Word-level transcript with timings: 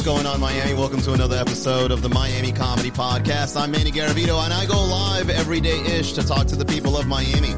what's 0.00 0.08
going 0.08 0.26
on, 0.26 0.40
Miami? 0.40 0.72
Welcome 0.72 1.02
to 1.02 1.12
another 1.12 1.36
episode 1.36 1.90
of 1.90 2.00
the 2.00 2.08
Miami 2.08 2.52
Comedy 2.52 2.90
Podcast. 2.90 3.60
I'm 3.60 3.70
Manny 3.70 3.90
Garavito, 3.90 4.42
and 4.42 4.50
I 4.50 4.64
go 4.64 4.82
live 4.82 5.28
every 5.28 5.60
day 5.60 5.78
ish 5.84 6.14
to 6.14 6.26
talk 6.26 6.46
to 6.46 6.56
the 6.56 6.64
people 6.64 6.96
of 6.96 7.06
Miami. 7.06 7.52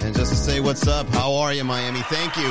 And 0.00 0.14
just 0.14 0.30
to 0.30 0.34
say 0.34 0.60
what's 0.60 0.86
up, 0.86 1.06
how 1.08 1.34
are 1.34 1.52
you, 1.52 1.62
Miami? 1.62 2.00
Thank 2.04 2.38
you. 2.38 2.50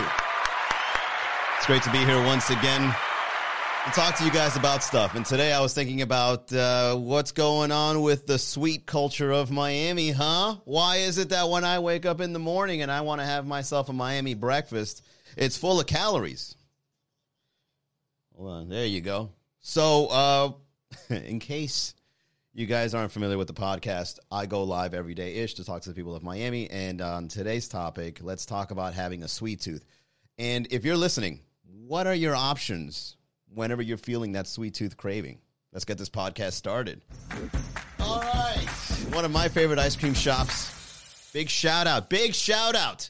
It's 1.58 1.66
great 1.66 1.82
to 1.82 1.92
be 1.92 1.98
here 1.98 2.24
once 2.24 2.52
again 2.52 2.84
and 2.84 3.94
talk 3.96 4.16
to 4.18 4.24
you 4.24 4.30
guys 4.30 4.56
about 4.56 4.84
stuff. 4.84 5.16
And 5.16 5.26
today 5.26 5.52
I 5.52 5.62
was 5.62 5.74
thinking 5.74 6.04
about 6.04 6.54
uh, 6.54 6.96
what's 6.96 7.32
going 7.32 7.72
on 7.72 8.04
with 8.04 8.28
the 8.28 8.38
sweet 8.38 8.86
culture 8.86 9.32
of 9.32 9.50
Miami, 9.50 10.12
huh? 10.12 10.58
Why 10.66 10.98
is 10.98 11.18
it 11.18 11.30
that 11.30 11.50
when 11.50 11.64
I 11.64 11.80
wake 11.80 12.06
up 12.06 12.22
in 12.22 12.34
the 12.34 12.40
morning 12.40 12.84
and 12.84 12.92
I 12.92 13.02
want 13.02 13.20
to 13.20 13.26
have 13.26 13.48
myself 13.48 13.90
a 13.90 13.94
Miami 13.94 14.36
breakfast, 14.36 15.04
it's 15.36 15.58
full 15.58 15.80
of 15.80 15.88
calories? 15.88 16.56
Well, 18.36 18.66
there 18.66 18.86
you 18.86 19.02
go. 19.02 19.32
So, 19.60 20.08
uh, 20.08 20.52
in 21.10 21.40
case 21.40 21.94
you 22.54 22.66
guys 22.66 22.94
aren't 22.94 23.12
familiar 23.12 23.38
with 23.38 23.48
the 23.48 23.54
podcast, 23.54 24.20
I 24.32 24.46
go 24.46 24.64
live 24.64 24.94
every 24.94 25.14
day 25.14 25.36
ish 25.36 25.56
to 25.56 25.66
talk 25.66 25.82
to 25.84 25.90
the 25.90 25.96
people 25.96 26.16
of 26.16 26.24
Miami. 26.24 26.70
And 26.70 27.02
on 27.02 27.28
today's 27.28 27.68
topic, 27.68 28.20
let's 28.22 28.46
talk 28.46 28.72
about 28.72 28.94
having 28.94 29.24
a 29.24 29.28
sweet 29.28 29.62
tooth. 29.62 29.86
And 30.38 30.68
if 30.72 30.84
you're 30.84 30.98
listening, 30.98 31.42
what 31.64 32.08
are 32.08 32.16
your 32.16 32.36
options 32.36 33.18
whenever 33.54 33.82
you're 33.82 33.98
feeling 33.98 34.34
that 34.34 34.48
sweet 34.48 34.74
tooth 34.74 34.98
craving? 34.98 35.40
Let's 35.72 35.86
get 35.86 35.98
this 35.98 36.10
podcast 36.10 36.54
started. 36.54 37.02
All 38.00 38.20
right. 38.20 38.68
One 39.12 39.26
of 39.26 39.32
my 39.32 39.48
favorite 39.48 39.80
ice 39.80 39.96
cream 39.96 40.14
shops. 40.14 41.32
Big 41.34 41.50
shout 41.50 41.88
out. 41.88 42.10
Big 42.10 42.34
shout 42.34 42.76
out 42.76 43.10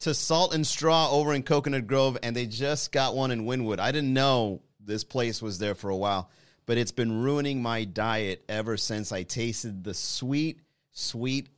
to 0.00 0.14
Salt 0.14 0.54
and 0.54 0.66
Straw 0.66 1.10
over 1.10 1.32
in 1.34 1.42
Coconut 1.42 1.86
Grove. 1.86 2.18
And 2.22 2.34
they 2.34 2.46
just 2.46 2.92
got 2.92 3.14
one 3.14 3.30
in 3.30 3.44
Wynwood. 3.44 3.78
I 3.78 3.92
didn't 3.92 4.12
know 4.12 4.62
this 4.80 5.04
place 5.04 5.40
was 5.40 5.58
there 5.58 5.74
for 5.74 5.90
a 5.90 5.96
while, 5.96 6.30
but 6.66 6.78
it's 6.78 6.92
been 6.92 7.22
ruining 7.22 7.62
my 7.62 7.84
diet 7.84 8.44
ever 8.48 8.76
since 8.76 9.12
I 9.12 9.22
tasted 9.22 9.84
the 9.84 9.94
sweet, 9.94 10.60
sweet 10.92 11.48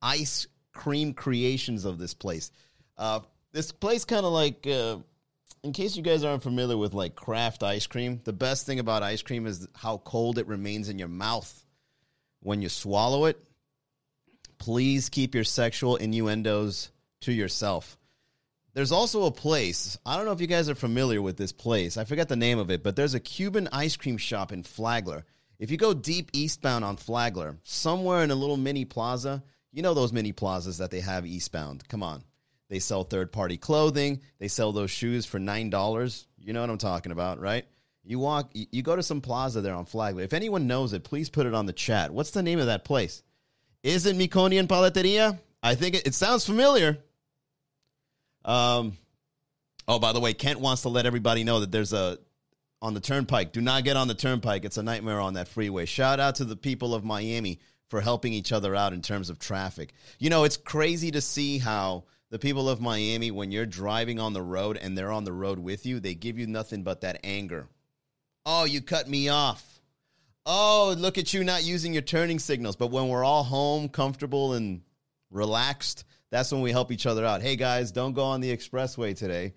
ice 0.00 0.46
cream 0.72 1.14
creations 1.14 1.84
of 1.84 1.98
this 1.98 2.14
place. 2.14 2.50
Uh, 2.96 3.20
this 3.52 3.72
place 3.72 4.04
kind 4.04 4.24
of 4.24 4.32
like, 4.32 4.66
uh, 4.66 4.98
in 5.62 5.72
case 5.72 5.96
you 5.96 6.02
guys 6.02 6.24
aren't 6.24 6.42
familiar 6.42 6.76
with 6.76 6.94
like 6.94 7.14
craft 7.14 7.62
ice 7.62 7.86
cream, 7.86 8.20
the 8.24 8.32
best 8.32 8.66
thing 8.66 8.80
about 8.80 9.02
ice 9.02 9.22
cream 9.22 9.46
is 9.46 9.68
how 9.74 9.98
cold 9.98 10.38
it 10.38 10.48
remains 10.48 10.88
in 10.88 10.98
your 10.98 11.08
mouth 11.08 11.64
when 12.40 12.62
you 12.62 12.68
swallow 12.68 13.26
it. 13.26 13.38
Please 14.58 15.08
keep 15.08 15.34
your 15.34 15.44
sexual 15.44 15.96
innuendos 15.96 16.90
to 17.22 17.32
yourself. 17.32 17.98
There's 18.74 18.92
also 18.92 19.24
a 19.24 19.30
place. 19.30 19.98
I 20.06 20.16
don't 20.16 20.24
know 20.24 20.32
if 20.32 20.40
you 20.40 20.46
guys 20.46 20.70
are 20.70 20.74
familiar 20.74 21.20
with 21.20 21.36
this 21.36 21.52
place. 21.52 21.96
I 21.96 22.04
forget 22.04 22.28
the 22.28 22.36
name 22.36 22.58
of 22.58 22.70
it, 22.70 22.82
but 22.82 22.96
there's 22.96 23.14
a 23.14 23.20
Cuban 23.20 23.68
ice 23.70 23.96
cream 23.96 24.16
shop 24.16 24.50
in 24.50 24.62
Flagler. 24.62 25.24
If 25.58 25.70
you 25.70 25.76
go 25.76 25.92
deep 25.92 26.30
eastbound 26.32 26.84
on 26.84 26.96
Flagler, 26.96 27.58
somewhere 27.64 28.24
in 28.24 28.30
a 28.30 28.34
little 28.34 28.56
mini 28.56 28.84
plaza, 28.84 29.42
you 29.70 29.82
know 29.82 29.94
those 29.94 30.12
mini 30.12 30.32
plazas 30.32 30.78
that 30.78 30.90
they 30.90 31.00
have 31.00 31.26
eastbound. 31.26 31.86
Come 31.88 32.02
on. 32.02 32.24
They 32.68 32.78
sell 32.78 33.04
third 33.04 33.30
party 33.30 33.58
clothing, 33.58 34.22
they 34.38 34.48
sell 34.48 34.72
those 34.72 34.90
shoes 34.90 35.26
for 35.26 35.38
$9. 35.38 36.26
You 36.38 36.52
know 36.54 36.62
what 36.62 36.70
I'm 36.70 36.78
talking 36.78 37.12
about, 37.12 37.38
right? 37.38 37.66
You 38.04 38.18
walk 38.18 38.50
you 38.54 38.82
go 38.82 38.96
to 38.96 39.02
some 39.02 39.20
plaza 39.20 39.60
there 39.60 39.74
on 39.74 39.84
Flagler. 39.84 40.22
If 40.22 40.32
anyone 40.32 40.66
knows 40.66 40.92
it, 40.94 41.04
please 41.04 41.28
put 41.28 41.46
it 41.46 41.54
on 41.54 41.66
the 41.66 41.72
chat. 41.72 42.10
What's 42.10 42.30
the 42.30 42.42
name 42.42 42.58
of 42.58 42.66
that 42.66 42.84
place? 42.84 43.22
Is 43.82 44.06
it 44.06 44.16
Meconian 44.16 44.66
Paleteria? 44.66 45.38
I 45.62 45.74
think 45.74 45.96
it, 45.96 46.06
it 46.06 46.14
sounds 46.14 46.46
familiar. 46.46 46.98
Um, 48.44 48.96
oh, 49.88 49.98
by 49.98 50.12
the 50.12 50.20
way, 50.20 50.34
Kent 50.34 50.60
wants 50.60 50.82
to 50.82 50.88
let 50.88 51.06
everybody 51.06 51.44
know 51.44 51.60
that 51.60 51.72
there's 51.72 51.92
a 51.92 52.18
on 52.80 52.94
the 52.94 53.00
turnpike. 53.00 53.52
Do 53.52 53.60
not 53.60 53.84
get 53.84 53.96
on 53.96 54.08
the 54.08 54.14
turnpike. 54.14 54.64
It's 54.64 54.76
a 54.76 54.82
nightmare 54.82 55.20
on 55.20 55.34
that 55.34 55.48
freeway. 55.48 55.86
Shout 55.86 56.18
out 56.18 56.36
to 56.36 56.44
the 56.44 56.56
people 56.56 56.94
of 56.94 57.04
Miami 57.04 57.60
for 57.88 58.00
helping 58.00 58.32
each 58.32 58.52
other 58.52 58.74
out 58.74 58.92
in 58.92 59.02
terms 59.02 59.30
of 59.30 59.38
traffic. 59.38 59.92
You 60.18 60.30
know, 60.30 60.44
it's 60.44 60.56
crazy 60.56 61.10
to 61.12 61.20
see 61.20 61.58
how 61.58 62.04
the 62.30 62.38
people 62.38 62.68
of 62.68 62.80
Miami, 62.80 63.30
when 63.30 63.52
you're 63.52 63.66
driving 63.66 64.18
on 64.18 64.32
the 64.32 64.42
road 64.42 64.78
and 64.78 64.98
they're 64.98 65.12
on 65.12 65.24
the 65.24 65.32
road 65.32 65.58
with 65.58 65.86
you, 65.86 66.00
they 66.00 66.14
give 66.14 66.38
you 66.38 66.46
nothing 66.46 66.82
but 66.82 67.02
that 67.02 67.20
anger. 67.22 67.68
Oh, 68.44 68.64
you 68.64 68.80
cut 68.80 69.08
me 69.08 69.28
off. 69.28 69.80
Oh, 70.44 70.94
look 70.98 71.18
at 71.18 71.32
you 71.32 71.44
not 71.44 71.62
using 71.62 71.92
your 71.92 72.02
turning 72.02 72.40
signals. 72.40 72.74
But 72.74 72.90
when 72.90 73.08
we're 73.08 73.24
all 73.24 73.44
home, 73.44 73.88
comfortable, 73.88 74.54
and 74.54 74.80
relaxed, 75.30 76.04
that's 76.32 76.50
when 76.50 76.62
we 76.62 76.72
help 76.72 76.90
each 76.90 77.04
other 77.06 77.24
out. 77.26 77.42
Hey 77.42 77.56
guys, 77.56 77.92
don't 77.92 78.14
go 78.14 78.24
on 78.24 78.40
the 78.40 78.56
expressway 78.56 79.14
today. 79.16 79.52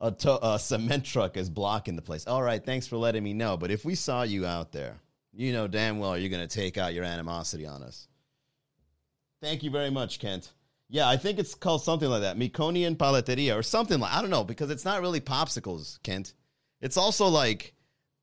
A, 0.00 0.10
to- 0.10 0.46
a, 0.54 0.58
cement 0.58 1.04
truck 1.04 1.36
is 1.36 1.50
blocking 1.50 1.94
the 1.94 2.00
place. 2.00 2.26
All 2.26 2.42
right, 2.42 2.64
thanks 2.64 2.86
for 2.86 2.96
letting 2.96 3.22
me 3.22 3.34
know. 3.34 3.58
But 3.58 3.70
if 3.70 3.84
we 3.84 3.94
saw 3.94 4.22
you 4.22 4.46
out 4.46 4.72
there, 4.72 4.98
you 5.34 5.52
know 5.52 5.68
damn 5.68 5.98
well 5.98 6.16
you're 6.16 6.30
going 6.30 6.46
to 6.46 6.52
take 6.52 6.78
out 6.78 6.94
your 6.94 7.04
animosity 7.04 7.66
on 7.66 7.82
us. 7.82 8.08
Thank 9.42 9.62
you 9.62 9.70
very 9.70 9.90
much, 9.90 10.18
Kent. 10.18 10.50
Yeah, 10.88 11.06
I 11.06 11.18
think 11.18 11.38
it's 11.38 11.54
called 11.54 11.82
something 11.82 12.08
like 12.08 12.22
that, 12.22 12.38
Meconian 12.38 12.96
Paleteria 12.96 13.56
or 13.56 13.62
something 13.62 14.00
like 14.00 14.12
I 14.12 14.22
don't 14.22 14.30
know 14.30 14.42
because 14.42 14.70
it's 14.70 14.86
not 14.86 15.02
really 15.02 15.20
popsicles, 15.20 16.02
Kent. 16.02 16.32
It's 16.80 16.96
also 16.96 17.26
like 17.26 17.74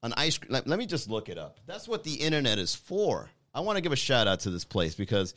an 0.02 0.16
ice 0.18 0.40
cream. 0.40 0.52
Let, 0.52 0.68
let 0.68 0.80
me 0.80 0.88
just 0.88 1.12
look 1.12 1.30
it 1.30 1.38
up. 1.38 1.60
That's 1.68 1.88
what 1.88 2.04
the 2.04 2.16
internet 2.16 2.58
is 2.58 2.74
for. 2.74 3.30
I 3.54 3.60
want 3.60 3.78
to 3.78 3.82
give 3.82 3.92
a 3.92 3.96
shout 3.96 4.28
out 4.28 4.42
to 4.42 4.50
this 4.50 4.66
place 4.66 4.96
because 4.96 5.36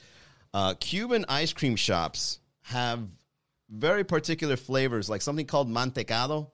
uh, 0.52 0.74
Cuban 0.74 1.24
ice 1.28 1.52
cream 1.52 1.76
shops 1.76 2.40
have 2.62 3.00
very 3.68 4.04
particular 4.04 4.56
flavors, 4.56 5.08
like 5.08 5.22
something 5.22 5.46
called 5.46 5.68
mantecado. 5.68 6.50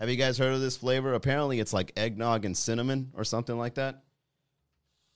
Have 0.00 0.10
you 0.10 0.16
guys 0.16 0.36
heard 0.36 0.52
of 0.52 0.60
this 0.60 0.76
flavor? 0.76 1.14
Apparently, 1.14 1.60
it's 1.60 1.72
like 1.72 1.92
eggnog 1.96 2.44
and 2.44 2.56
cinnamon 2.56 3.12
or 3.14 3.24
something 3.24 3.56
like 3.56 3.74
that. 3.74 4.02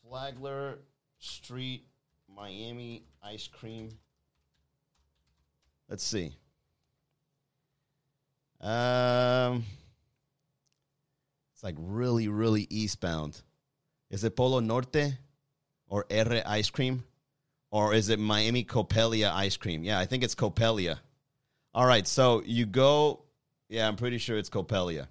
Flagler 0.02 0.78
Street 1.18 1.86
Miami 2.34 3.04
ice 3.22 3.46
cream. 3.46 3.91
Let's 5.88 6.04
see. 6.04 6.32
Um, 8.60 9.64
it's 11.52 11.62
like 11.62 11.74
really, 11.78 12.28
really 12.28 12.66
eastbound. 12.70 13.41
Is 14.10 14.24
it 14.24 14.36
Polo 14.36 14.60
Norte 14.60 15.14
or 15.88 16.06
R 16.10 16.42
ice 16.47 16.70
cream? 16.70 17.04
Or 17.70 17.94
is 17.94 18.08
it 18.08 18.19
Miami 18.19 18.64
Coppelia 18.64 19.32
ice 19.32 19.56
cream? 19.56 19.84
Yeah, 19.84 19.98
I 19.98 20.06
think 20.06 20.25
it's 20.25 20.34
Coppelia. 20.34 20.98
All 21.72 21.86
right, 21.86 22.06
so 22.06 22.42
you 22.44 22.66
go. 22.66 23.22
Yeah, 23.69 23.86
I'm 23.86 23.97
pretty 23.97 24.19
sure 24.19 24.36
it's 24.36 24.50
Coppelia. 24.50 25.06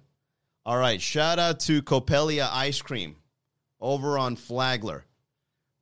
All 0.66 0.76
right, 0.76 1.00
shout 1.00 1.38
out 1.38 1.60
to 1.60 1.80
Coppelia 1.80 2.48
ice 2.52 2.82
cream 2.82 3.16
over 3.80 4.18
on 4.18 4.36
Flagler. 4.36 5.06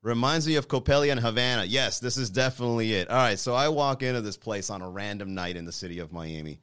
Reminds 0.03 0.47
me 0.47 0.55
of 0.55 0.69
Coppelia 0.69 1.11
and 1.11 1.19
Havana. 1.19 1.65
Yes, 1.65 1.99
this 1.99 2.17
is 2.17 2.31
definitely 2.31 2.95
it. 2.95 3.11
All 3.11 3.17
right, 3.17 3.39
so 3.39 3.55
I 3.55 3.69
walk 3.69 4.05
into 4.05 4.21
this 4.21 4.37
place 4.37 4.71
on 4.71 4.81
a 4.81 4.89
random 4.89 5.35
night 5.35 5.57
in 5.57 5.65
the 5.65 5.73
city 5.73 5.99
of 5.99 6.13
Miami, 6.13 6.61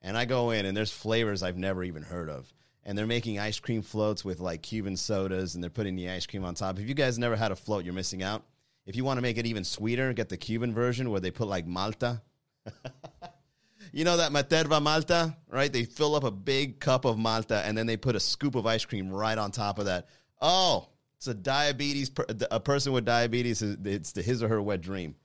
and 0.00 0.16
I 0.16 0.24
go 0.24 0.52
in, 0.52 0.64
and 0.64 0.76
there's 0.76 0.92
flavors 0.92 1.42
I've 1.42 1.58
never 1.58 1.82
even 1.82 2.04
heard 2.04 2.30
of. 2.30 2.52
And 2.84 2.96
they're 2.96 3.04
making 3.04 3.40
ice 3.40 3.58
cream 3.58 3.82
floats 3.82 4.24
with 4.24 4.38
like 4.38 4.62
Cuban 4.62 4.96
sodas, 4.96 5.56
and 5.56 5.64
they're 5.64 5.70
putting 5.70 5.96
the 5.96 6.08
ice 6.08 6.26
cream 6.26 6.44
on 6.44 6.54
top. 6.54 6.78
If 6.78 6.88
you 6.88 6.94
guys 6.94 7.18
never 7.18 7.34
had 7.34 7.50
a 7.50 7.56
float, 7.56 7.84
you're 7.84 7.92
missing 7.92 8.22
out. 8.22 8.44
If 8.86 8.94
you 8.94 9.04
want 9.04 9.18
to 9.18 9.22
make 9.22 9.36
it 9.36 9.46
even 9.46 9.64
sweeter, 9.64 10.12
get 10.12 10.28
the 10.28 10.36
Cuban 10.36 10.72
version 10.72 11.10
where 11.10 11.20
they 11.20 11.32
put 11.32 11.48
like 11.48 11.66
Malta. 11.66 12.22
you 13.92 14.04
know 14.04 14.16
that 14.16 14.30
Materva 14.30 14.80
Malta, 14.80 15.36
right? 15.48 15.72
They 15.72 15.84
fill 15.84 16.14
up 16.14 16.22
a 16.22 16.30
big 16.30 16.78
cup 16.78 17.04
of 17.04 17.18
Malta 17.18 17.62
and 17.66 17.76
then 17.76 17.86
they 17.86 17.96
put 17.96 18.14
a 18.14 18.20
scoop 18.20 18.54
of 18.54 18.64
ice 18.64 18.84
cream 18.84 19.10
right 19.10 19.36
on 19.36 19.50
top 19.50 19.80
of 19.80 19.86
that. 19.86 20.08
Oh, 20.40 20.88
it's 21.16 21.26
a 21.26 21.34
diabetes, 21.34 22.10
a 22.50 22.60
person 22.60 22.92
with 22.92 23.04
diabetes, 23.04 23.60
it's 23.60 24.12
the, 24.12 24.22
his 24.22 24.42
or 24.42 24.48
her 24.48 24.62
wet 24.62 24.82
dream. 24.82 25.16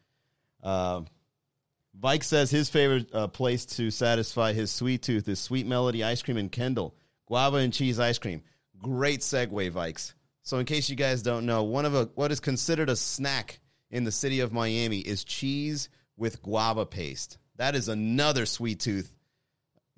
Uh, 0.64 1.02
Vike 2.00 2.24
says 2.24 2.50
his 2.50 2.70
favorite 2.70 3.14
uh, 3.14 3.28
place 3.28 3.66
to 3.66 3.92
satisfy 3.92 4.54
his 4.54 4.72
sweet 4.72 5.04
tooth 5.04 5.28
is 5.28 5.40
Sweet 5.40 5.68
Melody 5.68 6.04
Ice 6.04 6.22
Cream 6.22 6.38
in 6.38 6.50
Kendall, 6.50 6.96
guava 7.28 7.58
and 7.58 7.74
cheese 7.74 8.00
ice 8.00 8.18
cream. 8.18 8.42
Great 8.82 9.20
segue, 9.20 9.72
Vikes. 9.72 10.14
So, 10.44 10.58
in 10.58 10.66
case 10.66 10.90
you 10.90 10.96
guys 10.96 11.22
don't 11.22 11.46
know, 11.46 11.64
one 11.64 11.86
of 11.86 11.94
a, 11.94 12.10
what 12.16 12.32
is 12.32 12.40
considered 12.40 12.90
a 12.90 12.96
snack 12.96 13.60
in 13.90 14.04
the 14.04 14.12
city 14.12 14.40
of 14.40 14.54
Miami 14.54 15.00
is 15.00 15.24
cheese 15.24 15.90
with 16.18 16.42
guava 16.42 16.86
paste. 16.86 17.38
That 17.58 17.76
is 17.76 17.88
another 17.88 18.46
sweet 18.46 18.80
tooth 18.80 19.14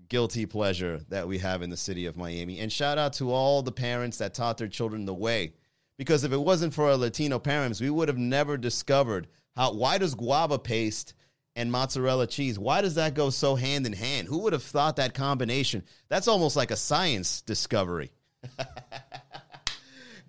guilty 0.09 0.45
pleasure 0.45 0.99
that 1.09 1.27
we 1.27 1.37
have 1.39 1.61
in 1.61 1.69
the 1.69 1.77
city 1.77 2.05
of 2.05 2.17
Miami. 2.17 2.59
And 2.59 2.71
shout 2.71 2.97
out 2.97 3.13
to 3.13 3.31
all 3.31 3.61
the 3.61 3.71
parents 3.71 4.17
that 4.17 4.33
taught 4.33 4.57
their 4.57 4.67
children 4.67 5.05
the 5.05 5.13
way. 5.13 5.53
Because 5.97 6.23
if 6.23 6.31
it 6.33 6.37
wasn't 6.37 6.73
for 6.73 6.89
our 6.89 6.97
Latino 6.97 7.39
parents, 7.39 7.79
we 7.79 7.89
would 7.89 8.09
have 8.09 8.17
never 8.17 8.57
discovered 8.57 9.27
how 9.55 9.73
why 9.73 9.97
does 9.97 10.15
guava 10.15 10.59
paste 10.59 11.13
and 11.55 11.71
mozzarella 11.71 12.27
cheese, 12.27 12.57
why 12.57 12.81
does 12.81 12.95
that 12.95 13.13
go 13.13 13.29
so 13.29 13.55
hand 13.55 13.85
in 13.85 13.93
hand? 13.93 14.27
Who 14.27 14.39
would 14.39 14.53
have 14.53 14.63
thought 14.63 14.95
that 14.95 15.13
combination? 15.13 15.83
That's 16.09 16.27
almost 16.27 16.55
like 16.55 16.71
a 16.71 16.75
science 16.75 17.41
discovery. 17.41 18.11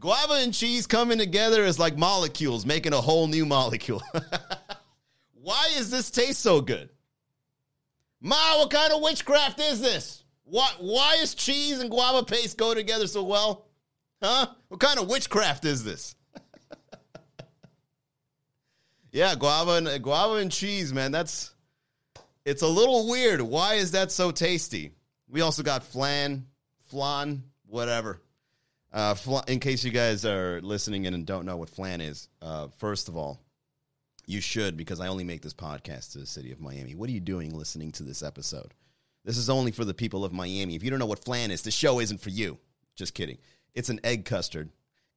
Guava 0.04 0.34
and 0.34 0.52
cheese 0.52 0.86
coming 0.86 1.16
together 1.16 1.64
is 1.64 1.78
like 1.78 1.96
molecules 1.96 2.66
making 2.66 2.92
a 2.92 3.00
whole 3.00 3.26
new 3.26 3.46
molecule. 3.46 4.02
Why 5.32 5.70
is 5.78 5.90
this 5.90 6.10
taste 6.10 6.40
so 6.40 6.60
good? 6.60 6.90
Ma, 8.20 8.58
what 8.58 8.70
kind 8.70 8.92
of 8.92 9.00
witchcraft 9.00 9.60
is 9.60 9.80
this? 9.80 10.22
Why, 10.44 10.68
why 10.78 11.16
is 11.22 11.34
cheese 11.34 11.80
and 11.80 11.88
guava 11.88 12.22
paste 12.22 12.58
go 12.58 12.74
together 12.74 13.06
so 13.06 13.22
well? 13.22 13.64
Huh? 14.22 14.48
What 14.68 14.78
kind 14.78 14.98
of 14.98 15.08
witchcraft 15.08 15.64
is 15.64 15.84
this? 15.84 16.14
yeah, 19.10 19.34
guava 19.34 19.72
and 19.72 20.02
guava 20.02 20.34
and 20.34 20.52
cheese, 20.52 20.92
man. 20.92 21.12
That's 21.12 21.54
it's 22.44 22.60
a 22.60 22.68
little 22.68 23.08
weird. 23.08 23.40
Why 23.40 23.76
is 23.76 23.92
that 23.92 24.12
so 24.12 24.32
tasty? 24.32 24.92
We 25.30 25.40
also 25.40 25.62
got 25.62 25.82
flan, 25.82 26.44
flan, 26.90 27.44
whatever. 27.66 28.20
Uh, 28.94 29.16
in 29.48 29.58
case 29.58 29.82
you 29.82 29.90
guys 29.90 30.24
are 30.24 30.60
listening 30.62 31.04
in 31.04 31.14
and 31.14 31.26
don't 31.26 31.44
know 31.44 31.56
what 31.56 31.68
flan 31.68 32.00
is, 32.00 32.28
uh, 32.40 32.68
first 32.78 33.08
of 33.08 33.16
all, 33.16 33.40
you 34.24 34.40
should 34.40 34.76
because 34.76 35.00
I 35.00 35.08
only 35.08 35.24
make 35.24 35.42
this 35.42 35.52
podcast 35.52 36.12
to 36.12 36.18
the 36.18 36.26
city 36.26 36.52
of 36.52 36.60
Miami. 36.60 36.94
What 36.94 37.10
are 37.10 37.12
you 37.12 37.18
doing 37.20 37.52
listening 37.52 37.90
to 37.92 38.04
this 38.04 38.22
episode? 38.22 38.72
This 39.24 39.36
is 39.36 39.50
only 39.50 39.72
for 39.72 39.84
the 39.84 39.94
people 39.94 40.24
of 40.24 40.32
Miami. 40.32 40.76
If 40.76 40.84
you 40.84 40.90
don't 40.90 41.00
know 41.00 41.06
what 41.06 41.24
flan 41.24 41.50
is, 41.50 41.62
the 41.62 41.72
show 41.72 41.98
isn't 41.98 42.20
for 42.20 42.30
you. 42.30 42.58
Just 42.94 43.14
kidding. 43.14 43.38
It's 43.74 43.88
an 43.88 43.98
egg 44.04 44.26
custard, 44.26 44.70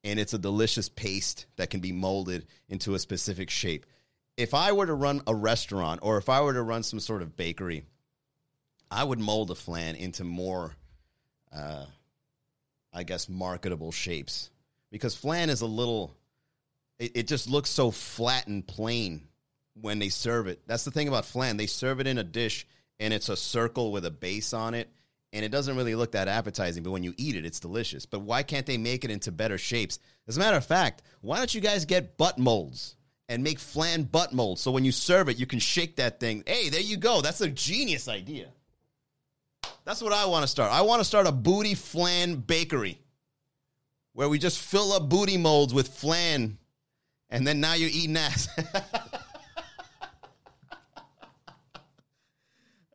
and 0.03 0.19
it's 0.19 0.33
a 0.33 0.39
delicious 0.39 0.89
paste 0.89 1.45
that 1.57 1.69
can 1.69 1.79
be 1.79 1.91
molded 1.91 2.47
into 2.67 2.95
a 2.95 2.99
specific 2.99 3.51
shape. 3.51 3.85
If 4.37 4.55
I 4.55 4.71
were 4.71 4.87
to 4.87 4.93
run 4.95 5.21
a 5.27 5.35
restaurant 5.35 5.99
or 6.01 6.17
if 6.17 6.29
I 6.29 6.41
were 6.41 6.53
to 6.53 6.63
run 6.63 6.81
some 6.81 6.99
sort 6.99 7.21
of 7.21 7.37
bakery, 7.37 7.83
I 8.89 9.03
would 9.03 9.19
mold 9.19 9.51
a 9.51 9.55
flan 9.55 9.95
into 9.95 10.23
more, 10.23 10.75
uh, 11.55 11.85
I 12.93 13.03
guess, 13.03 13.29
marketable 13.29 13.91
shapes 13.91 14.49
because 14.91 15.15
flan 15.15 15.49
is 15.49 15.61
a 15.61 15.67
little, 15.67 16.15
it, 16.99 17.11
it 17.15 17.27
just 17.27 17.49
looks 17.49 17.69
so 17.69 17.91
flat 17.91 18.47
and 18.47 18.65
plain 18.65 19.27
when 19.79 19.99
they 19.99 20.09
serve 20.09 20.47
it. 20.47 20.61
That's 20.67 20.85
the 20.85 20.91
thing 20.91 21.07
about 21.07 21.25
flan. 21.25 21.57
They 21.57 21.67
serve 21.67 21.99
it 21.99 22.07
in 22.07 22.17
a 22.17 22.23
dish 22.23 22.65
and 22.99 23.13
it's 23.13 23.29
a 23.29 23.35
circle 23.35 23.91
with 23.91 24.05
a 24.05 24.11
base 24.11 24.53
on 24.53 24.73
it 24.73 24.89
and 25.33 25.43
it 25.43 25.49
doesn't 25.49 25.75
really 25.75 25.95
look 25.95 26.13
that 26.13 26.27
appetizing, 26.27 26.83
but 26.83 26.91
when 26.91 27.03
you 27.03 27.13
eat 27.17 27.35
it, 27.35 27.45
it's 27.45 27.59
delicious. 27.59 28.05
But 28.05 28.21
why 28.21 28.43
can't 28.43 28.65
they 28.65 28.77
make 28.77 29.03
it 29.03 29.11
into 29.11 29.31
better 29.31 29.57
shapes? 29.57 29.99
As 30.27 30.37
a 30.37 30.39
matter 30.39 30.57
of 30.57 30.65
fact, 30.65 31.03
why 31.21 31.37
don't 31.37 31.53
you 31.53 31.61
guys 31.61 31.85
get 31.85 32.17
butt 32.17 32.39
molds 32.39 32.95
and 33.29 33.43
make 33.43 33.59
flan 33.59 34.03
butt 34.03 34.33
molds 34.33 34.61
so 34.61 34.71
when 34.71 34.85
you 34.85 34.91
serve 34.91 35.27
it, 35.29 35.37
you 35.37 35.45
can 35.45 35.59
shake 35.59 35.97
that 35.97 36.19
thing? 36.19 36.43
Hey, 36.47 36.69
there 36.69 36.81
you 36.81 36.97
go. 36.97 37.21
That's 37.21 37.41
a 37.41 37.49
genius 37.49 38.07
idea. 38.07 38.47
That's 39.87 40.01
what 40.01 40.11
I 40.11 40.25
want 40.25 40.43
to 40.43 40.49
start. 40.49 40.69
I 40.69 40.81
want 40.81 40.99
to 40.99 41.05
start 41.05 41.27
a 41.27 41.31
booty 41.31 41.73
flan 41.73 42.35
bakery 42.35 42.99
where 44.11 44.27
we 44.27 44.37
just 44.37 44.59
fill 44.59 44.91
up 44.91 45.07
booty 45.07 45.37
molds 45.37 45.73
with 45.73 45.87
flan 45.87 46.57
and 47.29 47.47
then 47.47 47.61
now 47.61 47.73
you're 47.73 47.89
eating 47.89 48.17
ass. 48.17 48.49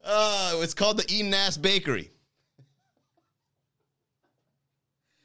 uh, 0.04 0.52
it's 0.56 0.74
called 0.74 0.98
the 0.98 1.10
Eating 1.10 1.32
Ass 1.32 1.56
Bakery. 1.56 2.10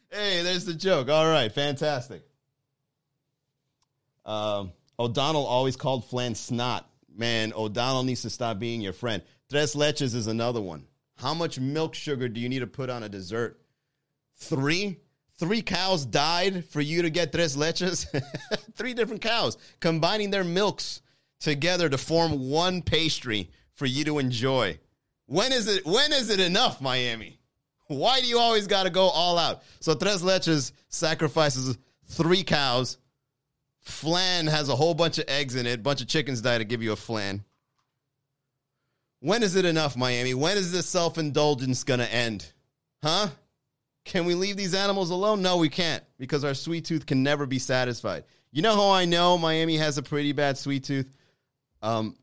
Hey, 0.10 0.44
there's 0.44 0.64
the 0.64 0.74
joke. 0.74 1.10
All 1.10 1.28
right, 1.28 1.52
fantastic. 1.52 2.25
Um, 4.25 4.72
O'Donnell 4.98 5.46
always 5.46 5.75
called 5.75 6.06
flan 6.06 6.34
snot. 6.34 6.90
Man, 7.14 7.52
O'Donnell 7.54 8.04
needs 8.04 8.22
to 8.22 8.30
stop 8.30 8.58
being 8.58 8.80
your 8.80 8.94
friend. 8.94 9.22
Tres 9.50 9.75
leches 9.75 10.16
is 10.16 10.28
another 10.28 10.62
one. 10.62 10.88
How 11.18 11.34
much 11.34 11.60
milk 11.60 11.96
sugar 11.96 12.30
do 12.30 12.40
you 12.40 12.48
need 12.48 12.60
to 12.60 12.68
put 12.68 12.90
on 12.90 13.04
a 13.04 13.10
dessert? 13.10 13.60
Three? 14.36 15.00
Three 15.38 15.62
cows 15.62 16.06
died 16.06 16.66
for 16.66 16.81
you 16.81 17.04
to 17.04 17.10
get 17.10 17.31
tres 17.31 17.56
leches? 17.56 18.08
Three 18.75 18.94
different 18.94 19.22
cows 19.22 19.58
combining 19.80 20.31
their 20.31 20.44
milks 20.44 21.02
together 21.40 21.90
to 21.90 21.98
form 21.98 22.50
one 22.50 22.81
pastry 22.81 23.52
for 23.74 23.86
you 23.86 24.04
to 24.06 24.19
enjoy. 24.19 24.80
When 25.28 25.52
is 25.52 25.68
it 25.68 25.86
when 25.86 26.12
is 26.14 26.30
it 26.30 26.40
enough, 26.40 26.81
Miami? 26.81 27.40
Why 27.88 28.19
do 28.19 28.28
you 28.28 28.40
always 28.40 28.68
got 28.68 28.84
to 28.84 28.90
go 28.90 29.04
all 29.04 29.38
out? 29.38 29.64
So 29.80 29.94
Tres 29.94 30.22
Leches 30.22 30.72
sacrifices 30.90 31.78
three 32.06 32.44
cows. 32.44 32.98
Flan 33.80 34.48
has 34.48 34.69
a 34.69 34.75
whole 34.75 34.94
bunch 34.94 35.18
of 35.18 35.25
eggs 35.28 35.56
in 35.56 35.66
it. 35.66 35.84
Bunch 35.84 36.02
of 36.02 36.08
chickens 36.08 36.42
die 36.42 36.58
to 36.58 36.66
give 36.66 36.84
you 36.84 36.92
a 36.92 36.98
flan. 36.98 37.44
When 39.19 39.44
is 39.44 39.56
it 39.56 39.66
enough, 39.66 39.98
Miami? 39.98 40.34
When 40.34 40.58
is 40.58 40.72
this 40.72 40.86
self 40.86 41.18
indulgence 41.18 41.84
going 41.84 42.00
to 42.00 42.14
end? 42.14 42.52
Huh? 43.04 43.30
Can 44.06 44.25
we 44.25 44.36
leave 44.36 44.56
these 44.56 44.74
animals 44.74 45.10
alone? 45.10 45.42
No, 45.42 45.58
we 45.58 45.69
can't 45.69 46.04
because 46.18 46.44
our 46.46 46.54
sweet 46.54 46.86
tooth 46.86 47.06
can 47.06 47.24
never 47.24 47.46
be 47.46 47.60
satisfied. 47.60 48.24
You 48.52 48.62
know 48.62 48.75
how 48.75 48.92
I 48.92 49.06
know 49.06 49.38
Miami 49.38 49.78
has 49.78 49.98
a 49.98 50.04
pretty 50.04 50.31
bad 50.31 50.58
sweet 50.58 50.86
tooth? 50.86 51.12
Um, 51.81 52.16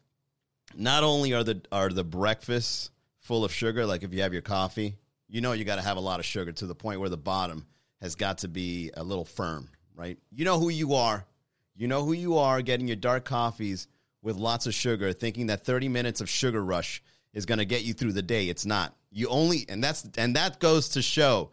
not 0.75 1.05
only 1.05 1.35
are 1.35 1.45
the 1.45 1.61
are 1.71 1.91
the 1.91 2.05
breakfasts 2.05 2.91
full 3.21 3.45
of 3.45 3.53
sugar, 3.53 3.85
like 3.85 4.03
if 4.03 4.15
you 4.15 4.23
have 4.23 4.33
your 4.33 4.43
coffee, 4.43 4.97
you 5.29 5.41
know 5.41 5.53
you 5.53 5.65
got 5.65 5.77
to 5.77 5.83
have 5.83 5.97
a 5.97 6.01
lot 6.01 6.21
of 6.21 6.27
sugar 6.27 6.53
to 6.53 6.67
the 6.67 6.75
point 6.75 7.01
where 7.01 7.11
the 7.11 7.17
bottom 7.17 7.67
has 8.01 8.15
got 8.15 8.39
to 8.39 8.49
be 8.49 8.91
a 8.97 9.05
little 9.05 9.25
firm, 9.25 9.69
right? 9.95 10.19
You 10.33 10.45
know 10.45 10.59
who 10.59 10.71
you 10.71 10.95
are. 10.95 11.27
You 11.77 11.89
know 11.89 12.05
who 12.05 12.13
you 12.13 12.39
are 12.39 12.63
getting 12.63 12.87
your 12.87 12.97
dark 12.97 13.25
coffees 13.25 13.89
with 14.25 14.37
lots 14.37 14.67
of 14.67 14.75
sugar, 14.75 15.13
thinking 15.13 15.47
that 15.47 15.65
30 15.65 15.89
minutes 15.89 16.21
of 16.21 16.29
sugar 16.29 16.65
rush 16.65 17.03
is 17.35 17.47
going 17.47 17.59
to 17.59 17.65
get 17.65 17.85
you 17.85 17.93
through 17.93 18.13
the 18.15 18.23
day. 18.23 18.49
It's 18.49 18.65
not. 18.65 18.97
You 19.13 19.29
only 19.29 19.67
and 19.69 19.85
that's 19.85 20.09
and 20.17 20.35
that 20.35 20.59
goes 20.59 20.89
to 20.91 21.03
show 21.03 21.51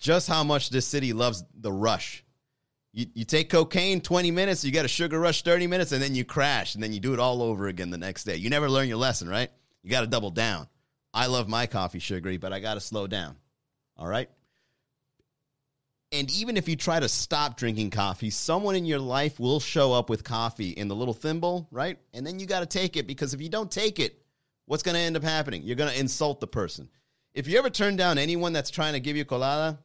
just 0.00 0.26
how 0.26 0.42
much 0.42 0.70
this 0.70 0.86
city 0.86 1.12
loves 1.12 1.44
the 1.54 1.70
rush. 1.70 2.24
You, 2.92 3.06
you 3.14 3.24
take 3.24 3.50
cocaine 3.50 4.00
20 4.00 4.30
minutes, 4.30 4.64
you 4.64 4.72
get 4.72 4.84
a 4.84 4.88
sugar 4.88 5.20
rush 5.20 5.42
30 5.42 5.66
minutes, 5.66 5.92
and 5.92 6.02
then 6.02 6.14
you 6.14 6.24
crash, 6.24 6.74
and 6.74 6.82
then 6.82 6.92
you 6.92 7.00
do 7.00 7.12
it 7.12 7.20
all 7.20 7.42
over 7.42 7.68
again 7.68 7.90
the 7.90 7.98
next 7.98 8.24
day. 8.24 8.36
You 8.36 8.50
never 8.50 8.70
learn 8.70 8.88
your 8.88 8.96
lesson, 8.96 9.28
right? 9.28 9.50
You 9.82 9.90
got 9.90 10.00
to 10.00 10.06
double 10.06 10.30
down. 10.30 10.66
I 11.12 11.26
love 11.26 11.48
my 11.48 11.66
coffee 11.66 11.98
sugary, 11.98 12.38
but 12.38 12.52
I 12.52 12.60
got 12.60 12.74
to 12.74 12.80
slow 12.80 13.06
down. 13.06 13.36
All 13.96 14.06
right? 14.08 14.28
And 16.14 16.30
even 16.30 16.56
if 16.56 16.68
you 16.68 16.76
try 16.76 17.00
to 17.00 17.08
stop 17.08 17.56
drinking 17.56 17.90
coffee, 17.90 18.30
someone 18.30 18.76
in 18.76 18.86
your 18.86 19.00
life 19.00 19.40
will 19.40 19.58
show 19.58 19.92
up 19.92 20.08
with 20.08 20.22
coffee 20.22 20.70
in 20.70 20.86
the 20.86 20.94
little 20.94 21.12
thimble, 21.12 21.66
right? 21.72 21.98
And 22.12 22.24
then 22.24 22.38
you 22.38 22.46
got 22.46 22.60
to 22.60 22.66
take 22.66 22.96
it 22.96 23.08
because 23.08 23.34
if 23.34 23.42
you 23.42 23.48
don't 23.48 23.68
take 23.68 23.98
it, 23.98 24.22
what's 24.66 24.84
going 24.84 24.94
to 24.94 25.00
end 25.00 25.16
up 25.16 25.24
happening? 25.24 25.62
You're 25.64 25.74
going 25.74 25.92
to 25.92 25.98
insult 25.98 26.38
the 26.38 26.46
person. 26.46 26.88
If 27.34 27.48
you 27.48 27.58
ever 27.58 27.68
turn 27.68 27.96
down 27.96 28.18
anyone 28.18 28.52
that's 28.52 28.70
trying 28.70 28.92
to 28.92 29.00
give 29.00 29.16
you 29.16 29.24
colada 29.24 29.80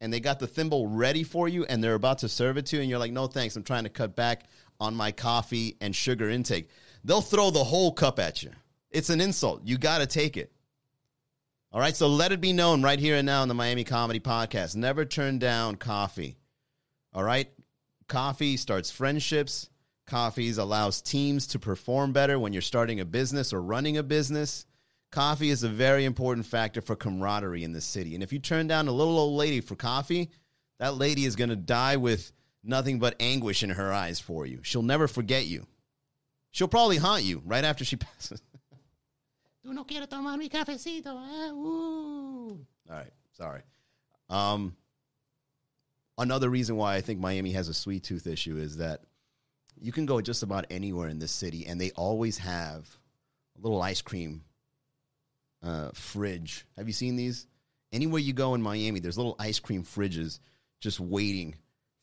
and 0.00 0.12
they 0.12 0.18
got 0.18 0.40
the 0.40 0.48
thimble 0.48 0.88
ready 0.88 1.22
for 1.22 1.48
you 1.48 1.64
and 1.64 1.84
they're 1.84 1.94
about 1.94 2.18
to 2.18 2.28
serve 2.28 2.56
it 2.56 2.66
to 2.66 2.76
you, 2.76 2.82
and 2.82 2.90
you're 2.90 2.98
like, 2.98 3.12
no 3.12 3.28
thanks, 3.28 3.54
I'm 3.54 3.62
trying 3.62 3.84
to 3.84 3.90
cut 3.90 4.16
back 4.16 4.46
on 4.80 4.96
my 4.96 5.12
coffee 5.12 5.76
and 5.80 5.94
sugar 5.94 6.28
intake, 6.28 6.68
they'll 7.04 7.20
throw 7.20 7.52
the 7.52 7.62
whole 7.62 7.92
cup 7.92 8.18
at 8.18 8.42
you. 8.42 8.50
It's 8.90 9.10
an 9.10 9.20
insult. 9.20 9.60
You 9.64 9.78
got 9.78 9.98
to 9.98 10.06
take 10.08 10.36
it. 10.36 10.52
All 11.72 11.80
right, 11.80 11.94
so 11.94 12.08
let 12.08 12.32
it 12.32 12.40
be 12.40 12.52
known 12.52 12.82
right 12.82 12.98
here 12.98 13.14
and 13.14 13.24
now 13.24 13.44
in 13.44 13.48
the 13.48 13.54
Miami 13.54 13.84
Comedy 13.84 14.18
Podcast. 14.18 14.74
Never 14.74 15.04
turn 15.04 15.38
down 15.38 15.76
coffee. 15.76 16.36
All 17.14 17.22
right, 17.22 17.48
coffee 18.08 18.56
starts 18.56 18.90
friendships. 18.90 19.70
Coffees 20.04 20.58
allows 20.58 21.00
teams 21.00 21.46
to 21.48 21.60
perform 21.60 22.12
better 22.12 22.40
when 22.40 22.52
you're 22.52 22.60
starting 22.60 22.98
a 22.98 23.04
business 23.04 23.52
or 23.52 23.62
running 23.62 23.98
a 23.98 24.02
business. 24.02 24.66
Coffee 25.12 25.50
is 25.50 25.62
a 25.62 25.68
very 25.68 26.04
important 26.04 26.44
factor 26.44 26.80
for 26.80 26.96
camaraderie 26.96 27.62
in 27.62 27.72
the 27.72 27.80
city. 27.80 28.14
And 28.14 28.24
if 28.24 28.32
you 28.32 28.40
turn 28.40 28.66
down 28.66 28.88
a 28.88 28.92
little 28.92 29.16
old 29.16 29.36
lady 29.36 29.60
for 29.60 29.76
coffee, 29.76 30.30
that 30.80 30.96
lady 30.96 31.24
is 31.24 31.36
going 31.36 31.50
to 31.50 31.56
die 31.56 31.98
with 31.98 32.32
nothing 32.64 32.98
but 32.98 33.14
anguish 33.20 33.62
in 33.62 33.70
her 33.70 33.92
eyes 33.92 34.18
for 34.18 34.44
you. 34.44 34.58
She'll 34.64 34.82
never 34.82 35.06
forget 35.06 35.46
you. 35.46 35.68
She'll 36.50 36.66
probably 36.66 36.96
haunt 36.96 37.22
you 37.22 37.42
right 37.44 37.64
after 37.64 37.84
she 37.84 37.94
passes. 37.96 38.42
Tú 39.64 39.74
no 39.74 39.84
quieres 39.84 40.08
tomar 40.08 40.38
mi 40.38 40.48
cafecito. 40.48 41.08
Eh? 41.08 41.50
All 41.50 42.58
right, 42.88 43.12
sorry. 43.32 43.62
Um, 44.28 44.76
another 46.16 46.48
reason 46.48 46.76
why 46.76 46.96
I 46.96 47.00
think 47.00 47.20
Miami 47.20 47.52
has 47.52 47.68
a 47.68 47.74
sweet 47.74 48.04
tooth 48.04 48.26
issue 48.26 48.56
is 48.56 48.78
that 48.78 49.02
you 49.80 49.92
can 49.92 50.06
go 50.06 50.20
just 50.20 50.42
about 50.42 50.66
anywhere 50.70 51.08
in 51.08 51.18
this 51.18 51.32
city, 51.32 51.66
and 51.66 51.80
they 51.80 51.90
always 51.90 52.38
have 52.38 52.88
a 53.58 53.60
little 53.60 53.82
ice 53.82 54.02
cream 54.02 54.42
uh, 55.62 55.90
fridge. 55.92 56.66
Have 56.76 56.86
you 56.86 56.92
seen 56.92 57.16
these? 57.16 57.46
Anywhere 57.92 58.20
you 58.20 58.32
go 58.32 58.54
in 58.54 58.62
Miami, 58.62 59.00
there's 59.00 59.18
little 59.18 59.36
ice 59.38 59.58
cream 59.58 59.82
fridges 59.82 60.38
just 60.80 61.00
waiting 61.00 61.56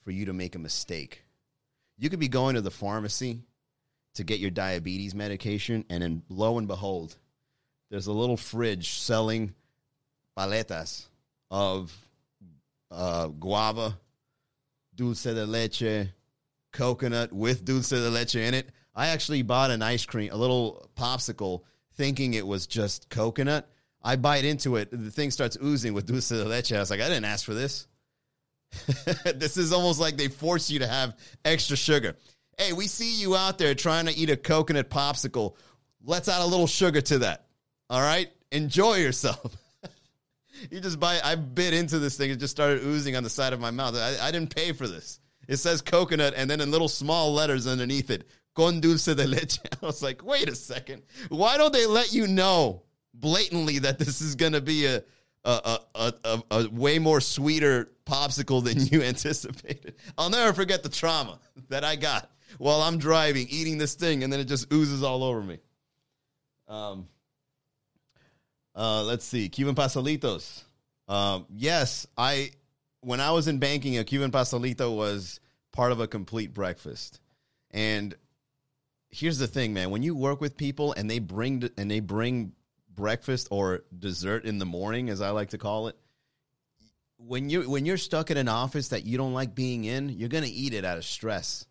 for 0.04 0.12
you 0.12 0.26
to 0.26 0.34
make 0.34 0.56
a 0.56 0.60
mistake. 0.60 1.24
You 1.98 2.10
could 2.10 2.20
be 2.20 2.28
going 2.28 2.56
to 2.56 2.62
the 2.62 2.72
pharmacy 2.72 3.42
to 4.16 4.24
get 4.24 4.40
your 4.40 4.52
diabetes 4.52 5.16
medication, 5.16 5.86
and 5.90 6.04
then 6.04 6.24
lo 6.30 6.58
and 6.58 6.68
behold, 6.68 7.18
there's 7.90 8.08
a 8.08 8.12
little 8.12 8.38
fridge 8.38 8.92
selling 9.00 9.54
paletas 10.38 11.06
of 11.50 11.96
uh, 12.92 13.28
guava, 13.28 13.98
dulce 14.96 15.24
de 15.24 15.46
leche, 15.46 16.10
coconut 16.72 17.32
with 17.34 17.66
dulce 17.66 17.90
de 17.90 18.10
leche 18.10 18.36
in 18.36 18.54
it. 18.54 18.70
I 18.96 19.08
actually 19.08 19.42
bought 19.44 19.72
an 19.72 19.82
ice 19.82 20.06
cream, 20.06 20.32
a 20.32 20.38
little 20.38 20.90
popsicle, 20.96 21.62
thinking 21.96 22.34
it 22.34 22.46
was 22.46 22.68
just 22.68 23.10
coconut. 23.10 23.70
I 24.04 24.16
bite 24.16 24.46
into 24.46 24.76
it, 24.78 24.90
the 24.92 25.12
thing 25.12 25.32
starts 25.32 25.58
oozing 25.62 25.94
with 25.94 26.06
dulce 26.06 26.30
de 26.30 26.46
leche. 26.46 26.72
I 26.74 26.80
was 26.80 26.90
like, 26.90 27.02
I 27.02 27.08
didn't 27.08 27.26
ask 27.26 27.46
for 27.46 27.54
this. 27.54 27.88
this 29.36 29.58
is 29.58 29.72
almost 29.72 30.00
like 30.00 30.18
they 30.18 30.28
force 30.28 30.70
you 30.70 30.80
to 30.80 30.88
have 30.88 31.16
extra 31.46 31.78
sugar. 31.78 32.16
Hey, 32.58 32.74
we 32.74 32.88
see 32.88 33.20
you 33.20 33.36
out 33.36 33.58
there 33.58 33.76
trying 33.76 34.08
to 34.08 34.16
eat 34.16 34.30
a 34.30 34.38
coconut 34.38 34.90
popsicle. 34.90 35.56
Let's 36.04 36.28
add 36.28 36.42
a 36.42 36.46
little 36.46 36.68
sugar 36.68 37.02
to 37.02 37.20
that. 37.20 37.47
All 37.90 38.02
right? 38.02 38.30
Enjoy 38.52 38.96
yourself. 38.96 39.56
You 40.72 40.80
just 40.80 41.00
buy. 41.00 41.20
I 41.24 41.36
bit 41.36 41.74
into 41.74 42.00
this 42.00 42.18
thing. 42.18 42.32
It 42.32 42.38
just 42.38 42.50
started 42.50 42.84
oozing 42.84 43.16
on 43.16 43.24
the 43.24 43.30
side 43.30 43.54
of 43.54 43.60
my 43.60 43.72
mouth. 43.72 43.96
I, 43.96 44.18
I 44.28 44.32
didn't 44.32 44.56
pay 44.56 44.72
for 44.72 44.88
this. 44.88 45.20
It 45.48 45.58
says 45.58 45.82
coconut, 45.82 46.34
and 46.36 46.50
then 46.50 46.62
in 46.62 46.72
little 46.72 46.88
small 46.88 47.34
letters 47.34 47.68
underneath 47.68 48.10
it, 48.10 48.28
con 48.56 48.82
dulce 48.82 49.06
de 49.06 49.28
leche. 49.28 49.60
I 49.82 49.86
was 49.86 50.02
like, 50.02 50.26
wait 50.26 50.50
a 50.50 50.56
second. 50.56 51.04
Why 51.30 51.58
don't 51.58 51.72
they 51.72 51.86
let 51.86 52.14
you 52.14 52.28
know 52.28 52.84
blatantly 53.14 53.80
that 53.80 54.00
this 54.00 54.22
is 54.22 54.36
going 54.36 54.54
to 54.54 54.62
be 54.62 54.86
a 54.88 55.04
a, 55.46 55.80
a, 55.96 56.14
a, 56.26 56.44
a, 56.52 56.70
way 56.70 57.00
more 57.00 57.22
sweeter 57.22 57.92
popsicle 58.06 58.62
than 58.62 58.86
you 58.86 59.02
anticipated? 59.08 59.96
I'll 60.18 60.30
never 60.30 60.54
forget 60.54 60.84
the 60.84 60.90
trauma 60.90 61.40
that 61.70 61.86
I 61.86 61.96
got 61.96 62.30
while 62.58 62.82
I'm 62.82 62.98
driving, 62.98 63.48
eating 63.50 63.78
this 63.78 63.94
thing, 63.94 64.24
and 64.24 64.34
then 64.34 64.42
it 64.42 64.46
just 64.46 64.72
oozes 64.74 65.04
all 65.04 65.24
over 65.24 65.42
me. 65.42 65.60
Um, 66.68 67.08
uh, 68.78 69.04
let's 69.04 69.26
see, 69.26 69.50
Cuban 69.50 69.74
pastelitos. 69.74 70.64
Um, 71.08 71.48
yes, 71.50 72.06
I 72.16 72.52
when 73.02 73.20
I 73.20 73.32
was 73.32 73.48
in 73.48 73.58
banking, 73.58 73.98
a 73.98 74.04
Cuban 74.04 74.32
pastelito 74.32 74.96
was 74.96 75.40
part 75.72 75.92
of 75.92 76.00
a 76.00 76.08
complete 76.08 76.54
breakfast. 76.54 77.20
And 77.72 78.16
here's 79.10 79.40
the 79.40 79.48
thing, 79.48 79.74
man: 79.74 79.90
when 79.90 80.04
you 80.04 80.16
work 80.16 80.40
with 80.40 80.58
people 80.58 80.94
and 80.94 81.10
they 81.10 81.20
bring 81.20 81.68
and 81.76 81.90
they 81.90 82.02
bring 82.02 82.54
breakfast 82.94 83.48
or 83.50 83.84
dessert 83.98 84.46
in 84.46 84.60
the 84.60 84.66
morning, 84.66 85.10
as 85.10 85.22
I 85.22 85.32
like 85.32 85.50
to 85.50 85.58
call 85.58 85.88
it, 85.88 85.98
when 87.18 87.50
you 87.50 87.68
when 87.68 87.86
you're 87.86 87.98
stuck 87.98 88.30
in 88.30 88.38
an 88.38 88.48
office 88.48 88.90
that 88.90 89.06
you 89.06 89.18
don't 89.18 89.34
like 89.34 89.56
being 89.56 89.86
in, 89.86 90.10
you're 90.10 90.30
gonna 90.30 90.48
eat 90.50 90.76
it 90.76 90.86
out 90.86 91.00
of 91.00 91.06
stress. 91.06 91.66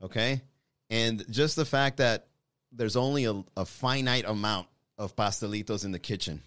Okay, 0.00 0.42
and 0.90 1.24
just 1.28 1.56
the 1.56 1.64
fact 1.64 1.96
that 1.96 2.28
there's 2.70 2.96
only 2.96 3.24
a, 3.24 3.42
a 3.56 3.64
finite 3.64 4.24
amount 4.26 4.68
of 4.98 5.16
pastelitos 5.16 5.84
in 5.84 5.92
the 5.92 5.98
kitchen. 5.98 6.42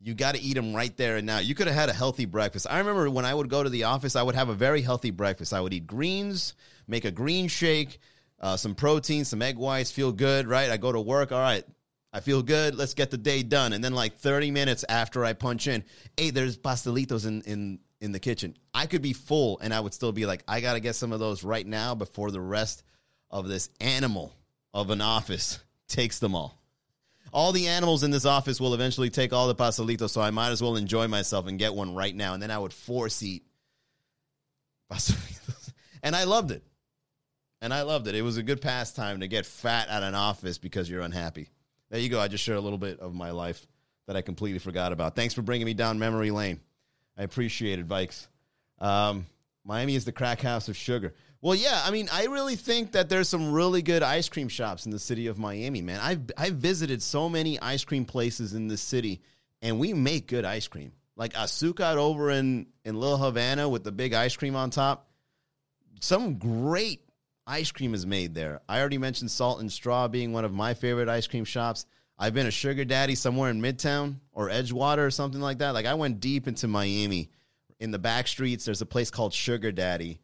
You 0.00 0.14
got 0.14 0.34
to 0.34 0.40
eat 0.40 0.54
them 0.54 0.74
right 0.74 0.96
there 0.96 1.16
and 1.16 1.26
now. 1.26 1.38
You 1.38 1.54
could 1.54 1.68
have 1.68 1.76
had 1.76 1.88
a 1.88 1.92
healthy 1.92 2.24
breakfast. 2.24 2.66
I 2.68 2.78
remember 2.78 3.08
when 3.08 3.24
I 3.24 3.32
would 3.32 3.48
go 3.48 3.62
to 3.62 3.70
the 3.70 3.84
office, 3.84 4.16
I 4.16 4.22
would 4.22 4.34
have 4.34 4.48
a 4.48 4.54
very 4.54 4.82
healthy 4.82 5.10
breakfast. 5.10 5.52
I 5.52 5.60
would 5.60 5.72
eat 5.72 5.86
greens, 5.86 6.54
make 6.88 7.04
a 7.04 7.12
green 7.12 7.46
shake, 7.46 8.00
uh, 8.40 8.56
some 8.56 8.74
protein, 8.74 9.24
some 9.24 9.42
egg 9.42 9.56
whites, 9.56 9.92
feel 9.92 10.10
good, 10.10 10.48
right? 10.48 10.70
I 10.70 10.76
go 10.76 10.90
to 10.90 11.00
work, 11.00 11.30
all 11.30 11.40
right, 11.40 11.64
I 12.12 12.18
feel 12.18 12.42
good. 12.42 12.74
Let's 12.74 12.94
get 12.94 13.12
the 13.12 13.16
day 13.16 13.44
done. 13.44 13.72
And 13.72 13.82
then, 13.82 13.94
like 13.94 14.16
30 14.16 14.50
minutes 14.50 14.84
after 14.88 15.24
I 15.24 15.34
punch 15.34 15.68
in, 15.68 15.84
hey, 16.16 16.30
there's 16.30 16.58
pastelitos 16.58 17.24
in, 17.24 17.42
in, 17.42 17.78
in 18.00 18.10
the 18.10 18.18
kitchen. 18.18 18.56
I 18.74 18.86
could 18.86 19.02
be 19.02 19.12
full 19.12 19.60
and 19.60 19.72
I 19.72 19.78
would 19.78 19.94
still 19.94 20.12
be 20.12 20.26
like, 20.26 20.42
I 20.48 20.60
got 20.60 20.74
to 20.74 20.80
get 20.80 20.96
some 20.96 21.12
of 21.12 21.20
those 21.20 21.44
right 21.44 21.66
now 21.66 21.94
before 21.94 22.32
the 22.32 22.40
rest 22.40 22.82
of 23.30 23.46
this 23.46 23.70
animal 23.80 24.34
of 24.74 24.90
an 24.90 25.00
office 25.00 25.60
takes 25.88 26.18
them 26.18 26.34
all 26.34 26.61
all 27.32 27.52
the 27.52 27.68
animals 27.68 28.02
in 28.02 28.10
this 28.10 28.26
office 28.26 28.60
will 28.60 28.74
eventually 28.74 29.10
take 29.10 29.32
all 29.32 29.48
the 29.48 29.54
pastelitos, 29.54 30.10
so 30.10 30.20
I 30.20 30.30
might 30.30 30.50
as 30.50 30.62
well 30.62 30.76
enjoy 30.76 31.08
myself 31.08 31.46
and 31.46 31.58
get 31.58 31.74
one 31.74 31.94
right 31.94 32.14
now. 32.14 32.34
And 32.34 32.42
then 32.42 32.50
I 32.50 32.58
would 32.58 32.72
force 32.72 33.22
eat 33.22 33.44
pastelitos. 34.90 35.72
And 36.04 36.16
I 36.16 36.24
loved 36.24 36.50
it. 36.50 36.64
And 37.60 37.72
I 37.72 37.82
loved 37.82 38.08
it. 38.08 38.16
It 38.16 38.22
was 38.22 38.36
a 38.36 38.42
good 38.42 38.60
pastime 38.60 39.20
to 39.20 39.28
get 39.28 39.46
fat 39.46 39.88
at 39.88 40.02
an 40.02 40.16
office 40.16 40.58
because 40.58 40.90
you're 40.90 41.00
unhappy. 41.00 41.48
There 41.90 42.00
you 42.00 42.08
go. 42.08 42.18
I 42.18 42.26
just 42.26 42.42
shared 42.42 42.58
a 42.58 42.60
little 42.60 42.76
bit 42.76 42.98
of 42.98 43.14
my 43.14 43.30
life 43.30 43.64
that 44.08 44.16
I 44.16 44.20
completely 44.22 44.58
forgot 44.58 44.90
about. 44.90 45.14
Thanks 45.14 45.32
for 45.32 45.42
bringing 45.42 45.66
me 45.66 45.74
down 45.74 46.00
memory 46.00 46.32
lane. 46.32 46.58
I 47.16 47.22
appreciate 47.22 47.78
it, 47.78 47.86
Vikes. 47.86 48.26
Um, 48.80 49.26
Miami 49.64 49.94
is 49.94 50.04
the 50.04 50.10
crack 50.10 50.40
house 50.40 50.68
of 50.68 50.76
sugar. 50.76 51.14
Well, 51.42 51.56
yeah, 51.56 51.82
I 51.84 51.90
mean, 51.90 52.08
I 52.12 52.26
really 52.26 52.54
think 52.54 52.92
that 52.92 53.08
there's 53.08 53.28
some 53.28 53.52
really 53.52 53.82
good 53.82 54.04
ice 54.04 54.28
cream 54.28 54.46
shops 54.46 54.86
in 54.86 54.92
the 54.92 54.98
city 55.00 55.26
of 55.26 55.40
Miami, 55.40 55.82
man. 55.82 55.98
I've 56.00 56.20
I've 56.38 56.54
visited 56.54 57.02
so 57.02 57.28
many 57.28 57.58
ice 57.58 57.84
cream 57.84 58.04
places 58.04 58.54
in 58.54 58.68
this 58.68 58.80
city, 58.80 59.20
and 59.60 59.80
we 59.80 59.92
make 59.92 60.28
good 60.28 60.44
ice 60.44 60.68
cream. 60.68 60.92
Like 61.16 61.32
Azucar 61.32 61.96
over 61.96 62.30
in 62.30 62.68
in 62.84 62.94
Little 62.94 63.16
Havana 63.16 63.68
with 63.68 63.82
the 63.82 63.90
big 63.90 64.14
ice 64.14 64.36
cream 64.36 64.54
on 64.54 64.70
top. 64.70 65.10
Some 66.00 66.38
great 66.38 67.02
ice 67.44 67.72
cream 67.72 67.92
is 67.92 68.06
made 68.06 68.36
there. 68.36 68.60
I 68.68 68.78
already 68.78 68.98
mentioned 68.98 69.32
Salt 69.32 69.60
and 69.60 69.70
Straw 69.70 70.06
being 70.06 70.32
one 70.32 70.44
of 70.44 70.54
my 70.54 70.74
favorite 70.74 71.08
ice 71.08 71.26
cream 71.26 71.44
shops. 71.44 71.86
I've 72.16 72.34
been 72.34 72.46
a 72.46 72.52
sugar 72.52 72.84
daddy 72.84 73.16
somewhere 73.16 73.50
in 73.50 73.60
Midtown 73.60 74.20
or 74.32 74.48
Edgewater 74.48 75.04
or 75.04 75.10
something 75.10 75.40
like 75.40 75.58
that. 75.58 75.70
Like 75.70 75.86
I 75.86 75.94
went 75.94 76.20
deep 76.20 76.46
into 76.46 76.68
Miami. 76.68 77.30
In 77.80 77.90
the 77.90 77.98
back 77.98 78.28
streets, 78.28 78.64
there's 78.64 78.80
a 78.80 78.86
place 78.86 79.10
called 79.10 79.34
Sugar 79.34 79.72
Daddy 79.72 80.20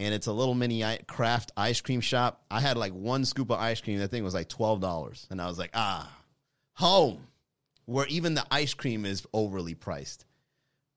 and 0.00 0.14
it's 0.14 0.26
a 0.26 0.32
little 0.32 0.54
mini 0.54 0.82
craft 1.06 1.52
ice 1.56 1.80
cream 1.80 2.00
shop. 2.00 2.42
I 2.50 2.60
had 2.60 2.76
like 2.76 2.92
one 2.92 3.24
scoop 3.24 3.50
of 3.50 3.60
ice 3.60 3.80
cream. 3.80 3.98
That 3.98 4.10
thing 4.10 4.24
was 4.24 4.34
like 4.34 4.48
twelve 4.48 4.80
dollars, 4.80 5.26
and 5.30 5.40
I 5.40 5.46
was 5.46 5.58
like, 5.58 5.70
ah, 5.74 6.10
home, 6.74 7.26
where 7.84 8.06
even 8.06 8.34
the 8.34 8.46
ice 8.50 8.74
cream 8.74 9.04
is 9.04 9.26
overly 9.32 9.74
priced. 9.74 10.24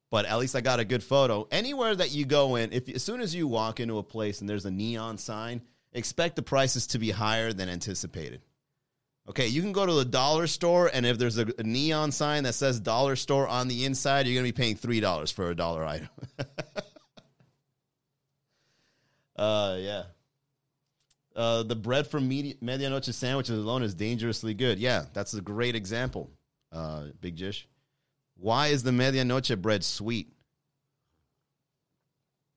But 0.09 0.25
at 0.25 0.37
least 0.37 0.55
I 0.55 0.61
got 0.61 0.79
a 0.79 0.85
good 0.85 1.03
photo. 1.03 1.47
Anywhere 1.51 1.95
that 1.95 2.11
you 2.11 2.25
go 2.25 2.55
in, 2.55 2.71
if 2.71 2.87
as 2.87 3.03
soon 3.03 3.19
as 3.19 3.35
you 3.35 3.47
walk 3.47 3.79
into 3.79 3.97
a 3.97 4.03
place 4.03 4.39
and 4.39 4.49
there's 4.49 4.65
a 4.65 4.71
neon 4.71 5.17
sign, 5.17 5.61
expect 5.91 6.35
the 6.35 6.41
prices 6.41 6.87
to 6.87 6.99
be 6.99 7.11
higher 7.11 7.51
than 7.51 7.67
anticipated. 7.67 8.41
Okay, 9.27 9.47
you 9.47 9.61
can 9.61 9.71
go 9.71 9.85
to 9.85 9.93
the 9.93 10.05
dollar 10.05 10.47
store, 10.47 10.91
and 10.93 11.05
if 11.05 11.17
there's 11.17 11.37
a, 11.37 11.47
neon 11.63 12.11
sign 12.11 12.43
that 12.43 12.53
says 12.53 12.79
dollar 12.79 13.15
store 13.15 13.47
on 13.47 13.69
the 13.69 13.85
inside, 13.85 14.27
you're 14.27 14.43
to 14.43 14.47
be 14.47 14.51
paying 14.51 14.75
$3 14.75 15.33
for 15.33 15.49
a 15.49 15.55
dollar 15.55 15.85
item. 15.85 16.09
Uh, 19.35 19.77
yeah. 19.79 20.03
Uh, 21.35 21.63
the 21.63 21.75
bread 21.75 22.07
from 22.07 22.27
Medi- 22.27 22.57
Medianoche 22.61 23.13
sandwiches 23.13 23.57
alone 23.57 23.81
is 23.83 23.95
dangerously 23.95 24.53
good. 24.53 24.77
Yeah, 24.77 25.05
that's 25.13 25.33
a 25.33 25.41
great 25.41 25.75
example, 25.75 26.29
uh, 26.71 27.05
Big 27.21 27.35
Jish. 27.35 27.65
Why 28.35 28.67
is 28.67 28.83
the 28.83 28.91
Medianoche 28.91 29.59
bread 29.59 29.83
sweet? 29.83 30.31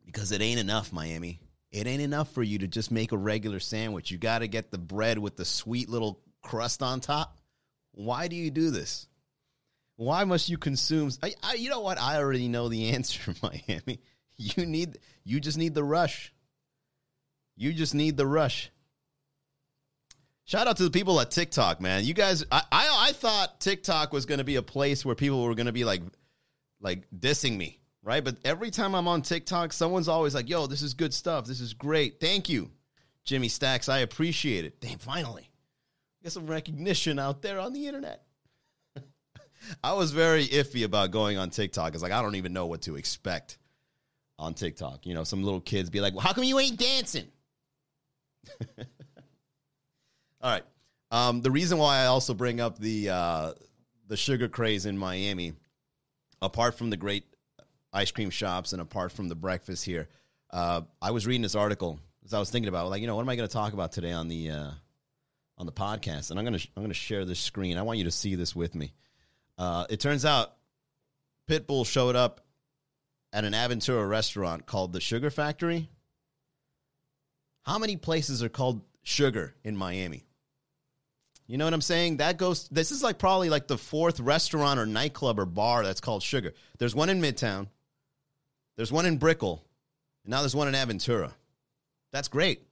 Because 0.04 0.32
it 0.32 0.42
ain't 0.42 0.60
enough, 0.60 0.92
Miami. 0.92 1.40
It 1.72 1.86
ain't 1.86 2.02
enough 2.02 2.32
for 2.32 2.42
you 2.42 2.58
to 2.58 2.68
just 2.68 2.90
make 2.90 3.12
a 3.12 3.16
regular 3.16 3.60
sandwich. 3.60 4.10
You 4.10 4.18
got 4.18 4.38
to 4.40 4.48
get 4.48 4.70
the 4.70 4.78
bread 4.78 5.18
with 5.18 5.36
the 5.36 5.44
sweet 5.44 5.88
little 5.88 6.20
crust 6.42 6.82
on 6.82 7.00
top. 7.00 7.38
Why 7.92 8.28
do 8.28 8.36
you 8.36 8.50
do 8.50 8.70
this? 8.70 9.08
Why 9.96 10.24
must 10.24 10.48
you 10.48 10.58
consume? 10.58 11.10
I, 11.22 11.34
I, 11.42 11.54
you 11.54 11.70
know 11.70 11.80
what? 11.80 11.98
I 11.98 12.18
already 12.18 12.48
know 12.48 12.68
the 12.68 12.88
answer, 12.92 13.34
Miami. 13.42 14.00
You 14.36 14.66
need. 14.66 14.98
You 15.24 15.40
just 15.40 15.58
need 15.58 15.74
the 15.74 15.84
rush. 15.84 16.32
You 17.56 17.72
just 17.72 17.94
need 17.94 18.16
the 18.16 18.26
rush. 18.26 18.70
Shout 20.44 20.68
out 20.68 20.76
to 20.76 20.84
the 20.84 20.90
people 20.90 21.20
at 21.20 21.32
TikTok, 21.32 21.80
man. 21.80 22.04
You 22.04 22.14
guys, 22.14 22.44
I 22.52 22.62
I, 22.70 23.06
I 23.08 23.12
thought 23.12 23.60
TikTok 23.60 24.12
was 24.12 24.26
going 24.26 24.38
to 24.38 24.44
be 24.44 24.56
a 24.56 24.62
place 24.62 25.04
where 25.04 25.16
people 25.16 25.42
were 25.42 25.56
going 25.56 25.66
to 25.66 25.72
be 25.72 25.84
like, 25.84 26.02
like 26.80 27.04
dissing 27.10 27.56
me, 27.56 27.80
right? 28.02 28.22
But 28.22 28.36
every 28.44 28.70
time 28.70 28.94
I'm 28.94 29.08
on 29.08 29.22
TikTok, 29.22 29.72
someone's 29.72 30.06
always 30.06 30.36
like, 30.36 30.48
"Yo, 30.48 30.68
this 30.68 30.82
is 30.82 30.94
good 30.94 31.12
stuff. 31.12 31.46
This 31.46 31.60
is 31.60 31.74
great. 31.74 32.20
Thank 32.20 32.48
you, 32.48 32.70
Jimmy 33.24 33.48
Stacks. 33.48 33.88
I 33.88 33.98
appreciate 33.98 34.64
it. 34.64 34.80
Damn, 34.80 34.98
finally, 34.98 35.50
get 36.22 36.30
some 36.30 36.46
recognition 36.46 37.18
out 37.18 37.42
there 37.42 37.58
on 37.58 37.72
the 37.72 37.88
internet." 37.88 38.22
I 39.82 39.94
was 39.94 40.12
very 40.12 40.46
iffy 40.46 40.84
about 40.84 41.10
going 41.10 41.38
on 41.38 41.50
TikTok. 41.50 41.94
It's 41.94 42.04
like 42.04 42.12
I 42.12 42.22
don't 42.22 42.36
even 42.36 42.52
know 42.52 42.66
what 42.66 42.82
to 42.82 42.94
expect 42.94 43.58
on 44.38 44.54
TikTok. 44.54 45.06
You 45.06 45.14
know, 45.14 45.24
some 45.24 45.42
little 45.42 45.60
kids 45.60 45.90
be 45.90 46.00
like, 46.00 46.12
"Well, 46.14 46.22
how 46.22 46.34
come 46.34 46.44
you 46.44 46.60
ain't 46.60 46.78
dancing?" 46.78 47.32
All 50.40 50.50
right. 50.50 50.64
Um, 51.10 51.40
the 51.40 51.50
reason 51.50 51.78
why 51.78 51.98
I 51.98 52.06
also 52.06 52.34
bring 52.34 52.60
up 52.60 52.78
the 52.78 53.10
uh, 53.10 53.52
the 54.08 54.16
sugar 54.16 54.48
craze 54.48 54.86
in 54.86 54.98
Miami, 54.98 55.54
apart 56.42 56.76
from 56.76 56.90
the 56.90 56.96
great 56.96 57.24
ice 57.92 58.10
cream 58.10 58.30
shops 58.30 58.72
and 58.72 58.82
apart 58.82 59.12
from 59.12 59.28
the 59.28 59.34
breakfast 59.34 59.84
here, 59.84 60.08
uh, 60.50 60.82
I 61.00 61.12
was 61.12 61.26
reading 61.26 61.42
this 61.42 61.54
article 61.54 62.00
as 62.24 62.34
I 62.34 62.38
was 62.38 62.50
thinking 62.50 62.68
about, 62.68 62.90
like, 62.90 63.00
you 63.00 63.06
know, 63.06 63.14
what 63.14 63.22
am 63.22 63.28
I 63.28 63.36
going 63.36 63.48
to 63.48 63.52
talk 63.52 63.72
about 63.72 63.92
today 63.92 64.12
on 64.12 64.28
the 64.28 64.50
uh, 64.50 64.70
on 65.58 65.66
the 65.66 65.72
podcast? 65.72 66.30
And 66.30 66.38
I'm 66.38 66.44
gonna 66.44 66.58
I'm 66.76 66.82
gonna 66.82 66.94
share 66.94 67.24
this 67.24 67.38
screen. 67.38 67.78
I 67.78 67.82
want 67.82 67.98
you 67.98 68.04
to 68.04 68.10
see 68.10 68.34
this 68.34 68.54
with 68.54 68.74
me. 68.74 68.92
Uh, 69.56 69.86
it 69.88 70.00
turns 70.00 70.24
out 70.24 70.52
Pitbull 71.48 71.86
showed 71.86 72.16
up 72.16 72.42
at 73.32 73.44
an 73.44 73.52
Aventura 73.52 74.08
restaurant 74.08 74.66
called 74.66 74.92
the 74.92 75.00
Sugar 75.00 75.30
Factory 75.30 75.88
how 77.66 77.78
many 77.78 77.96
places 77.96 78.42
are 78.42 78.48
called 78.48 78.82
Sugar 79.02 79.54
in 79.64 79.76
Miami? 79.76 80.24
You 81.48 81.58
know 81.58 81.64
what 81.64 81.74
I'm 81.74 81.80
saying? 81.80 82.18
That 82.18 82.38
goes. 82.38 82.68
This 82.68 82.92
is 82.92 83.02
like 83.02 83.18
probably 83.18 83.50
like 83.50 83.66
the 83.66 83.78
fourth 83.78 84.20
restaurant 84.20 84.80
or 84.80 84.86
nightclub 84.86 85.38
or 85.38 85.46
bar 85.46 85.84
that's 85.84 86.00
called 86.00 86.22
Sugar. 86.22 86.54
There's 86.78 86.94
one 86.94 87.08
in 87.08 87.20
Midtown. 87.20 87.68
There's 88.76 88.92
one 88.92 89.06
in 89.06 89.16
Brickell, 89.18 89.64
and 90.24 90.30
now 90.30 90.40
there's 90.40 90.56
one 90.56 90.68
in 90.68 90.74
Aventura. 90.74 91.32
That's 92.12 92.28
great. 92.28 92.62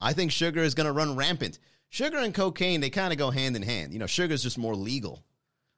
I 0.00 0.12
think 0.12 0.32
sugar 0.32 0.62
is 0.62 0.74
going 0.74 0.86
to 0.86 0.92
run 0.92 1.16
rampant. 1.16 1.58
Sugar 1.88 2.18
and 2.18 2.34
cocaine, 2.34 2.80
they 2.80 2.90
kind 2.90 3.12
of 3.12 3.18
go 3.18 3.30
hand 3.30 3.54
in 3.54 3.62
hand. 3.62 3.92
You 3.92 3.98
know, 3.98 4.06
sugar 4.06 4.34
is 4.34 4.42
just 4.42 4.58
more 4.58 4.74
legal. 4.74 5.22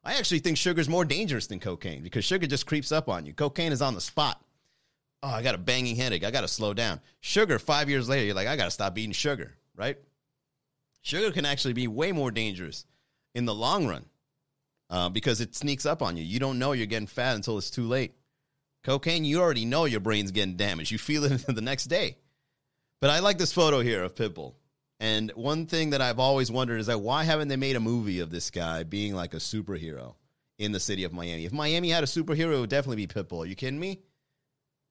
I 0.03 0.15
actually 0.15 0.39
think 0.39 0.57
sugar 0.57 0.81
is 0.81 0.89
more 0.89 1.05
dangerous 1.05 1.49
than 1.49 1.61
cocaine 1.61 2.03
because 2.03 2.25
sugar 2.25 2.47
just 2.47 2.67
creeps 2.67 2.93
up 2.93 3.09
on 3.09 3.27
you. 3.27 3.35
Cocaine 3.35 3.73
is 3.73 3.83
on 3.83 3.95
the 3.95 4.01
spot 4.01 4.41
oh, 5.25 5.29
I 5.29 5.43
got 5.43 5.55
a 5.55 5.59
banging 5.59 5.97
headache. 5.97 6.23
I 6.25 6.31
got 6.31 6.43
to 6.43 6.49
slow 6.49 6.75
down. 6.75 7.01
Sugar, 7.21 7.59
five 7.59 7.89
years 7.89 8.09
later, 8.09 8.27
you're 8.27 8.35
like, 8.35 8.47
I 8.49 8.57
got 8.57 8.67
to 8.67 8.71
stop 8.71 8.97
eating 8.99 9.13
sugar, 9.13 9.55
right? 9.75 9.97
Sugar 11.03 11.33
can 11.33 11.47
actually 11.47 11.73
be 11.75 11.89
way 11.89 12.13
more 12.13 12.31
dangerous 12.31 12.87
in 13.35 13.45
the 13.47 13.55
long 13.55 13.87
run. 13.87 14.05
uh, 14.91 15.09
because 15.09 15.41
it 15.41 15.55
sneaks 15.55 15.87
up 15.87 16.03
on 16.03 16.17
you. 16.17 16.23
You 16.23 16.39
don't 16.39 16.59
know 16.59 16.73
you're 16.73 16.87
getting 16.87 17.07
fat 17.07 17.35
until 17.35 17.59
it's 17.59 17.71
too 17.71 17.87
late. 17.89 18.13
Cocaine, 18.85 19.25
you 19.25 19.41
already 19.41 19.65
know 19.65 19.87
your 19.87 20.01
brain's 20.01 20.31
getting 20.31 20.57
damaged. 20.57 20.91
You 20.93 20.99
feel 20.99 21.25
it 21.25 21.39
the 21.49 21.61
next 21.61 21.87
day. 21.87 22.19
But 23.01 23.11
I 23.11 23.21
like 23.21 23.39
this 23.39 23.53
photo 23.53 23.81
here 23.81 24.03
of 24.05 24.15
Pitbull. 24.15 24.55
And 25.01 25.33
one 25.35 25.67
thing 25.67 25.91
that 25.91 26.01
I've 26.01 26.19
always 26.21 26.51
wondered 26.51 26.79
is 26.81 26.87
that 26.87 27.01
why 27.01 27.25
haven't 27.25 27.49
they 27.49 27.57
made 27.57 27.77
a 27.77 27.81
movie 27.81 28.21
of 28.21 28.31
this 28.31 28.51
guy 28.51 28.85
being 28.85 29.15
like 29.15 29.35
a 29.35 29.39
superhero 29.39 30.15
in 30.59 30.73
the 30.73 30.81
city 30.81 31.05
of 31.05 31.13
Miami? 31.13 31.45
If 31.45 31.53
Miami 31.53 31.91
had 31.91 32.05
a 32.05 32.07
superhero, 32.07 32.55
it 32.57 32.61
would 32.61 32.71
definitely 32.71 33.05
be 33.05 33.13
Pitbull. 33.13 33.43
Are 33.45 33.47
you 33.47 33.57
kidding 33.57 33.81
me? 33.81 34.01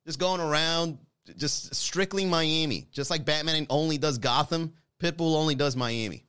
Just 0.06 0.20
going 0.20 0.42
around, 0.42 0.98
just 1.38 1.74
strictly 1.76 2.26
Miami. 2.26 2.88
Just 2.92 3.10
like 3.10 3.26
Batman 3.26 3.68
only 3.70 3.98
does 3.98 4.18
Gotham, 4.18 4.74
Pitbull 5.00 5.36
only 5.36 5.56
does 5.56 5.76
Miami. 5.76 6.26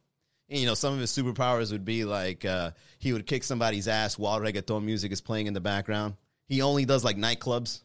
And, 0.48 0.60
you 0.60 0.66
know, 0.66 0.74
some 0.74 0.94
of 0.94 1.00
his 1.00 1.10
superpowers 1.10 1.72
would 1.72 1.84
be 1.84 2.04
like 2.04 2.44
uh, 2.44 2.72
he 2.98 3.12
would 3.12 3.26
kick 3.26 3.44
somebody's 3.44 3.88
ass 3.88 4.18
while 4.18 4.40
reggaeton 4.40 4.84
music 4.84 5.10
is 5.12 5.20
playing 5.20 5.46
in 5.46 5.54
the 5.54 5.60
background. 5.60 6.14
He 6.46 6.62
only 6.62 6.84
does 6.84 7.04
like 7.04 7.16
nightclubs. 7.16 7.80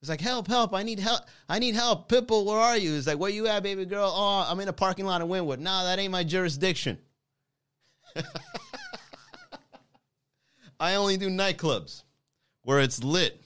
It's 0.00 0.08
like, 0.08 0.20
help, 0.20 0.48
help, 0.48 0.74
I 0.74 0.82
need 0.82 0.98
help. 0.98 1.22
I 1.48 1.60
need 1.60 1.76
help. 1.76 2.08
Pitbull, 2.08 2.44
where 2.44 2.58
are 2.58 2.76
you? 2.76 2.94
It's 2.94 3.06
like, 3.06 3.18
where 3.18 3.30
you 3.30 3.46
at, 3.46 3.62
baby 3.62 3.84
girl? 3.84 4.12
Oh, 4.14 4.46
I'm 4.48 4.58
in 4.58 4.68
a 4.68 4.72
parking 4.72 5.06
lot 5.06 5.20
in 5.20 5.28
Wynwood. 5.28 5.60
Nah, 5.60 5.84
that 5.84 6.00
ain't 6.00 6.10
my 6.10 6.24
jurisdiction. 6.24 6.98
I 10.80 10.96
only 10.96 11.16
do 11.16 11.30
nightclubs 11.30 12.02
where 12.62 12.80
it's 12.80 13.02
lit. 13.04 13.41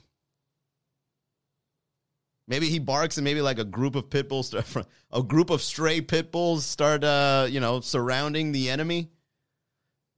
Maybe 2.48 2.68
he 2.68 2.78
barks 2.78 3.16
and 3.16 3.24
maybe 3.24 3.42
like 3.42 3.58
a 3.58 3.64
group 3.64 3.96
of 3.96 4.08
pit 4.08 4.28
bulls, 4.28 4.54
a 5.12 5.22
group 5.22 5.50
of 5.50 5.62
stray 5.62 6.00
pit 6.00 6.30
bulls 6.30 6.64
start, 6.64 7.02
uh, 7.02 7.46
you 7.48 7.60
know, 7.60 7.80
surrounding 7.80 8.52
the 8.52 8.70
enemy. 8.70 9.10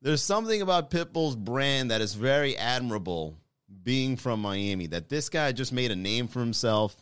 There's 0.00 0.22
something 0.22 0.62
about 0.62 0.90
Pitbull's 0.90 1.34
brand 1.34 1.90
that 1.90 2.00
is 2.00 2.14
very 2.14 2.56
admirable 2.56 3.36
being 3.82 4.16
from 4.16 4.40
Miami, 4.40 4.86
that 4.88 5.08
this 5.08 5.28
guy 5.28 5.50
just 5.52 5.72
made 5.72 5.90
a 5.90 5.96
name 5.96 6.28
for 6.28 6.38
himself. 6.40 6.96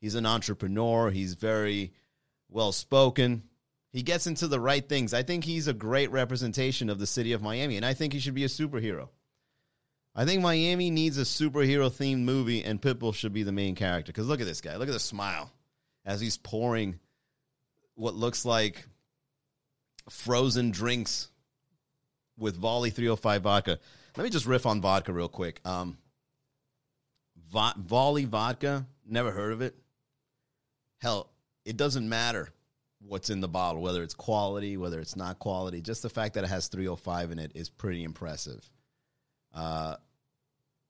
He's 0.00 0.16
an 0.16 0.26
entrepreneur. 0.26 1.10
He's 1.10 1.34
very 1.34 1.92
well 2.48 2.72
spoken. 2.72 3.44
He 3.92 4.02
gets 4.02 4.26
into 4.26 4.48
the 4.48 4.58
right 4.58 4.86
things. 4.86 5.14
I 5.14 5.22
think 5.22 5.44
he's 5.44 5.68
a 5.68 5.72
great 5.72 6.10
representation 6.10 6.90
of 6.90 6.98
the 6.98 7.06
city 7.06 7.32
of 7.32 7.42
Miami, 7.42 7.76
and 7.76 7.86
I 7.86 7.94
think 7.94 8.12
he 8.12 8.18
should 8.18 8.34
be 8.34 8.44
a 8.44 8.48
superhero. 8.48 9.10
I 10.14 10.24
think 10.26 10.42
Miami 10.42 10.90
needs 10.90 11.16
a 11.16 11.22
superhero 11.22 11.90
themed 11.90 12.22
movie, 12.22 12.62
and 12.62 12.80
Pitbull 12.80 13.14
should 13.14 13.32
be 13.32 13.44
the 13.44 13.52
main 13.52 13.74
character. 13.74 14.12
Because 14.12 14.26
look 14.26 14.40
at 14.40 14.46
this 14.46 14.60
guy. 14.60 14.76
Look 14.76 14.88
at 14.88 14.92
the 14.92 15.00
smile 15.00 15.50
as 16.04 16.20
he's 16.20 16.36
pouring 16.36 16.98
what 17.94 18.14
looks 18.14 18.44
like 18.44 18.86
frozen 20.10 20.70
drinks 20.70 21.28
with 22.38 22.60
Voli 22.60 22.92
305 22.92 23.42
vodka. 23.42 23.78
Let 24.16 24.24
me 24.24 24.30
just 24.30 24.46
riff 24.46 24.66
on 24.66 24.80
vodka 24.80 25.12
real 25.12 25.28
quick. 25.28 25.60
Um, 25.64 25.96
Vo- 27.50 27.72
Voli 27.78 28.26
vodka, 28.26 28.86
never 29.06 29.30
heard 29.30 29.52
of 29.52 29.62
it. 29.62 29.74
Hell, 31.00 31.30
it 31.64 31.76
doesn't 31.76 32.08
matter 32.08 32.48
what's 33.00 33.30
in 33.30 33.40
the 33.40 33.48
bottle, 33.48 33.82
whether 33.82 34.02
it's 34.02 34.14
quality, 34.14 34.76
whether 34.76 35.00
it's 35.00 35.16
not 35.16 35.38
quality. 35.38 35.80
Just 35.80 36.02
the 36.02 36.10
fact 36.10 36.34
that 36.34 36.44
it 36.44 36.48
has 36.48 36.68
305 36.68 37.30
in 37.30 37.38
it 37.38 37.52
is 37.54 37.68
pretty 37.68 38.04
impressive. 38.04 38.68
Uh, 39.54 39.96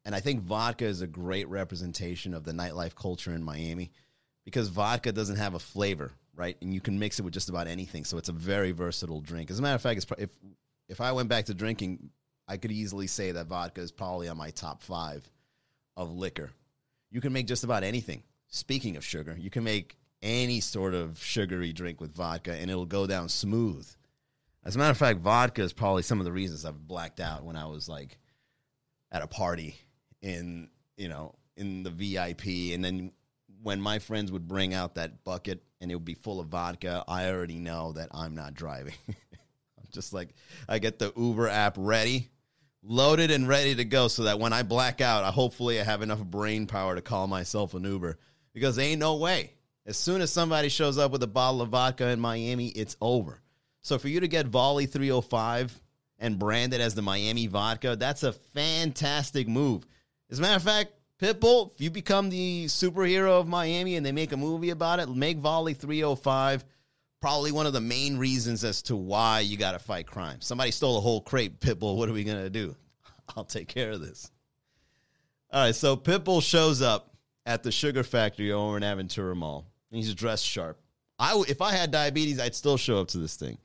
and 0.05 0.15
I 0.15 0.21
think 0.21 0.43
vodka 0.43 0.85
is 0.85 1.01
a 1.01 1.07
great 1.07 1.49
representation 1.49 2.35
of 2.35 2.45
the 2.45 2.53
nightlife 2.53 2.95
culture 2.95 3.33
in 3.33 3.43
Miami 3.43 3.93
because 4.45 4.69
vodka 4.69 5.13
doesn't 5.13 5.37
have 5.37 5.55
a 5.55 5.59
flavor, 5.59 6.13
right? 6.35 6.57
And 6.61 6.75
you 6.75 6.81
can 6.81 6.99
mix 6.99 7.19
it 7.19 7.23
with 7.23 7.35
just 7.35 7.49
about 7.49 7.69
anything. 7.69 8.05
So 8.05 8.19
it's 8.19 8.29
a 8.29 8.33
very 8.33 8.73
versatile 8.73 9.21
drink. 9.21 9.51
As 9.51 9.59
a 9.59 9.63
matter 9.63 9.77
of 9.77 9.83
fact, 9.83 10.05
if 10.19 10.31
if 10.89 11.01
I 11.01 11.13
went 11.13 11.29
back 11.29 11.47
to 11.47 11.55
drinking, 11.55 12.11
I 12.49 12.57
could 12.57 12.73
easily 12.73 13.07
say 13.07 13.33
that 13.33 13.47
vodka 13.47 13.81
is 13.81 13.93
probably 13.93 14.29
on 14.29 14.37
my 14.37 14.51
top 14.51 14.83
five 14.83 15.29
of 15.97 16.13
liquor. 16.13 16.51
You 17.11 17.21
can 17.21 17.33
make 17.33 17.47
just 17.47 17.65
about 17.65 17.85
anything. 17.85 18.23
Speaking 18.49 18.97
of 18.97 19.05
sugar, 19.05 19.37
you 19.39 19.51
can 19.51 19.65
make 19.65 19.97
any 20.21 20.61
sort 20.61 20.95
of 20.95 21.23
sugary 21.23 21.73
drink 21.73 22.01
with 22.01 22.15
vodka 22.15 22.53
and 22.53 22.71
it'll 22.71 22.87
go 22.87 23.07
down 23.07 23.29
smooth. 23.29 23.89
As 24.65 24.77
a 24.77 24.79
matter 24.79 24.91
of 24.91 24.99
fact, 24.99 25.21
vodka 25.21 25.63
is 25.63 25.73
probably 25.73 26.03
some 26.03 26.21
of 26.21 26.25
the 26.25 26.33
reasons 26.33 26.65
I've 26.65 26.87
blacked 26.87 27.21
out 27.21 27.45
when 27.45 27.57
I 27.57 27.67
was 27.67 27.89
like 27.89 28.19
at 29.13 29.23
a 29.23 29.29
party 29.29 29.77
in, 30.21 30.69
you 30.97 31.09
know, 31.09 31.37
in 31.57 31.85
the 31.85 31.91
VIP. 31.91 32.75
And 32.75 32.85
then 32.85 33.13
when 33.63 33.81
my 33.81 34.01
friends 34.01 34.33
would 34.33 34.49
bring 34.49 34.75
out 34.75 34.97
that 34.97 35.23
bucket 35.23 35.63
and 35.81 35.93
it 35.93 35.95
would 35.95 36.05
be 36.05 36.15
full 36.15 36.41
of 36.41 36.49
vodka, 36.49 37.05
I 37.07 37.29
already 37.29 37.59
know 37.59 37.93
that 37.93 38.09
I'm 38.11 38.35
not 38.35 38.55
driving. 38.55 38.95
I'm 39.09 39.87
just 39.93 40.13
like, 40.13 40.35
I 40.69 40.81
get 40.81 40.99
the 40.99 41.13
Uber 41.17 41.49
app 41.49 41.77
ready 41.79 42.31
loaded 42.83 43.31
and 43.31 43.47
ready 43.47 43.75
to 43.77 43.85
go 43.85 44.09
so 44.09 44.25
that 44.25 44.41
when 44.41 44.53
I 44.53 44.63
black 44.63 45.01
out, 45.01 45.25
I 45.25 45.31
hopefully 45.31 45.81
I 45.81 45.85
have 45.85 46.03
enough 46.03 46.23
brain 46.25 46.67
power 46.67 46.95
to 46.95 47.03
call 47.03 47.27
myself 47.27 47.75
an 47.75 47.85
Uber 47.85 48.19
because 48.53 48.77
there 48.77 48.87
ain't 48.87 49.01
no 49.01 49.17
way. 49.17 49.55
As 49.87 49.97
soon 49.97 50.21
as 50.21 50.31
somebody 50.31 50.69
shows 50.69 50.99
up 50.99 51.11
with 51.11 51.23
a 51.23 51.29
bottle 51.29 51.63
of 51.63 51.71
vodka 51.71 52.09
in 52.09 52.21
Miami, 52.21 52.69
it's 52.69 52.97
over. 53.01 53.41
So 53.83 53.99
for 53.99 54.09
you 54.09 54.21
to 54.21 54.29
get 54.29 54.51
Voli 54.51 54.89
305 54.89 55.82
and 56.23 56.39
brand 56.39 56.73
it 56.73 56.81
as 56.81 56.95
the 56.95 57.03
Miami 57.03 57.49
vodka, 57.49 57.97
that's 57.97 58.23
a 58.23 58.33
fantastic 58.33 59.49
move. 59.49 59.85
As 60.31 60.39
a 60.39 60.43
matter 60.43 60.57
of 60.57 60.63
fact, 60.63 60.93
Pitbull, 61.19 61.73
if 61.75 61.81
you 61.81 61.91
become 61.91 62.31
the 62.31 62.67
superhero 62.67 63.41
of 63.41 63.49
Miami 63.49 63.97
and 63.97 64.07
they 64.07 64.13
make 64.13 64.33
a 64.33 64.37
movie 64.37 64.71
about 64.71 65.01
it, 65.01 65.09
make 65.09 65.41
Voli 65.41 65.77
305 65.77 66.65
probably 67.21 67.53
one 67.53 67.67
of 67.67 67.73
the 67.73 67.81
main 67.81 68.19
reasons 68.19 68.65
as 68.65 68.83
to 68.83 68.97
why 68.97 69.41
you 69.41 69.57
got 69.57 69.73
to 69.73 69.79
fight 69.79 70.07
crime. 70.07 70.41
Somebody 70.41 70.71
stole 70.71 70.97
a 70.97 71.01
whole 71.01 71.21
crate, 71.21 71.61
Pitbull. 71.61 71.97
What 71.97 72.09
are 72.09 72.13
we 72.13 72.25
going 72.25 72.43
to 72.43 72.51
do? 72.51 72.75
I'll 73.37 73.45
take 73.45 73.69
care 73.69 73.91
of 73.91 74.01
this. 74.01 74.31
All 75.53 75.65
right, 75.65 75.75
so 75.75 75.97
Pitbull 75.97 76.43
shows 76.43 76.83
up 76.83 77.15
at 77.47 77.63
the 77.63 77.73
sugar 77.73 78.05
factory 78.05 78.53
over 78.53 78.77
in 78.77 78.83
Aventura 78.85 79.37
Mall. 79.37 79.67
He's 79.91 80.15
dressed 80.15 80.47
sharp. 80.47 80.79
I, 81.19 81.41
if 81.49 81.61
I 81.61 81.73
had 81.73 81.91
diabetes, 81.91 82.41
I'd 82.41 82.55
still 82.55 82.77
show 82.77 83.01
up 83.01 83.09
to 83.09 83.19
this 83.19 83.37
thing. 83.37 83.59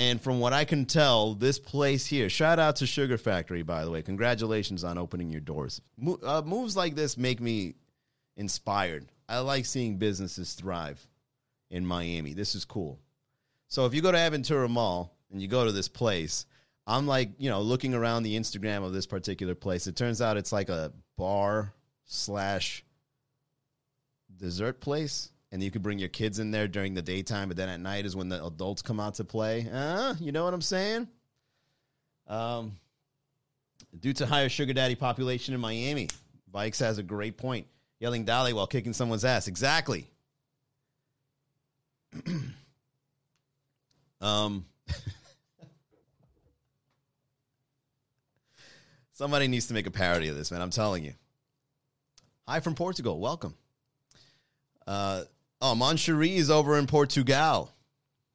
And 0.00 0.18
from 0.18 0.40
what 0.40 0.54
I 0.54 0.64
can 0.64 0.86
tell, 0.86 1.34
this 1.34 1.58
place 1.58 2.06
here, 2.06 2.30
shout 2.30 2.58
out 2.58 2.76
to 2.76 2.86
Sugar 2.86 3.18
Factory, 3.18 3.62
by 3.62 3.84
the 3.84 3.90
way. 3.90 4.00
Congratulations 4.00 4.82
on 4.82 4.96
opening 4.96 5.30
your 5.30 5.42
doors. 5.42 5.82
Mo- 5.98 6.18
uh, 6.22 6.40
moves 6.42 6.74
like 6.74 6.94
this 6.94 7.18
make 7.18 7.38
me 7.38 7.74
inspired. 8.34 9.04
I 9.28 9.40
like 9.40 9.66
seeing 9.66 9.98
businesses 9.98 10.54
thrive 10.54 11.06
in 11.70 11.84
Miami. 11.84 12.32
This 12.32 12.54
is 12.54 12.64
cool. 12.64 12.98
So 13.68 13.84
if 13.84 13.92
you 13.92 14.00
go 14.00 14.10
to 14.10 14.16
Aventura 14.16 14.70
Mall 14.70 15.14
and 15.30 15.42
you 15.42 15.48
go 15.48 15.66
to 15.66 15.72
this 15.72 15.88
place, 15.88 16.46
I'm 16.86 17.06
like, 17.06 17.32
you 17.36 17.50
know, 17.50 17.60
looking 17.60 17.92
around 17.92 18.22
the 18.22 18.38
Instagram 18.38 18.86
of 18.86 18.94
this 18.94 19.06
particular 19.06 19.54
place. 19.54 19.86
It 19.86 19.96
turns 19.96 20.22
out 20.22 20.38
it's 20.38 20.50
like 20.50 20.70
a 20.70 20.94
bar 21.18 21.74
slash 22.06 22.86
dessert 24.34 24.80
place. 24.80 25.30
And 25.52 25.62
you 25.62 25.70
could 25.70 25.82
bring 25.82 25.98
your 25.98 26.08
kids 26.08 26.38
in 26.38 26.52
there 26.52 26.68
during 26.68 26.94
the 26.94 27.02
daytime, 27.02 27.48
but 27.48 27.56
then 27.56 27.68
at 27.68 27.80
night 27.80 28.06
is 28.06 28.14
when 28.14 28.28
the 28.28 28.44
adults 28.44 28.82
come 28.82 29.00
out 29.00 29.14
to 29.14 29.24
play. 29.24 29.68
Uh, 29.72 30.14
you 30.20 30.30
know 30.30 30.44
what 30.44 30.54
I'm 30.54 30.62
saying? 30.62 31.08
Um, 32.28 32.76
due 33.98 34.12
to 34.12 34.26
higher 34.26 34.48
sugar 34.48 34.72
daddy 34.72 34.94
population 34.94 35.52
in 35.54 35.60
Miami, 35.60 36.08
Vikes 36.52 36.78
has 36.78 36.98
a 36.98 37.02
great 37.02 37.36
point. 37.36 37.66
Yelling 37.98 38.24
Dolly 38.24 38.52
while 38.52 38.68
kicking 38.68 38.92
someone's 38.92 39.24
ass. 39.24 39.48
Exactly. 39.48 40.06
um, 44.20 44.64
somebody 49.12 49.48
needs 49.48 49.66
to 49.66 49.74
make 49.74 49.86
a 49.86 49.90
parody 49.90 50.28
of 50.28 50.36
this, 50.36 50.50
man. 50.50 50.62
I'm 50.62 50.70
telling 50.70 51.04
you. 51.04 51.12
Hi 52.48 52.60
from 52.60 52.74
Portugal. 52.74 53.20
Welcome. 53.20 53.54
Uh, 54.86 55.24
oh, 55.60 55.74
Moncherie 55.74 56.36
is 56.36 56.50
over 56.50 56.78
in 56.78 56.86
Portugal. 56.86 57.72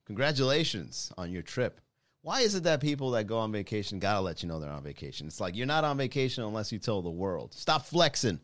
Congratulations 0.05 1.11
on 1.17 1.31
your 1.31 1.41
trip. 1.41 1.81
Why 2.21 2.41
is 2.41 2.55
it 2.55 2.63
that 2.63 2.81
people 2.81 3.11
that 3.11 3.27
go 3.27 3.37
on 3.37 3.51
vacation 3.51 3.99
gotta 3.99 4.21
let 4.21 4.41
you 4.41 4.49
know 4.49 4.59
they're 4.59 4.71
on 4.71 4.83
vacation? 4.83 5.27
It's 5.27 5.39
like 5.39 5.55
you're 5.55 5.67
not 5.67 5.83
on 5.83 5.97
vacation 5.97 6.43
unless 6.43 6.71
you 6.71 6.79
tell 6.79 7.01
the 7.01 7.09
world. 7.09 7.53
Stop 7.53 7.85
flexing, 7.85 8.39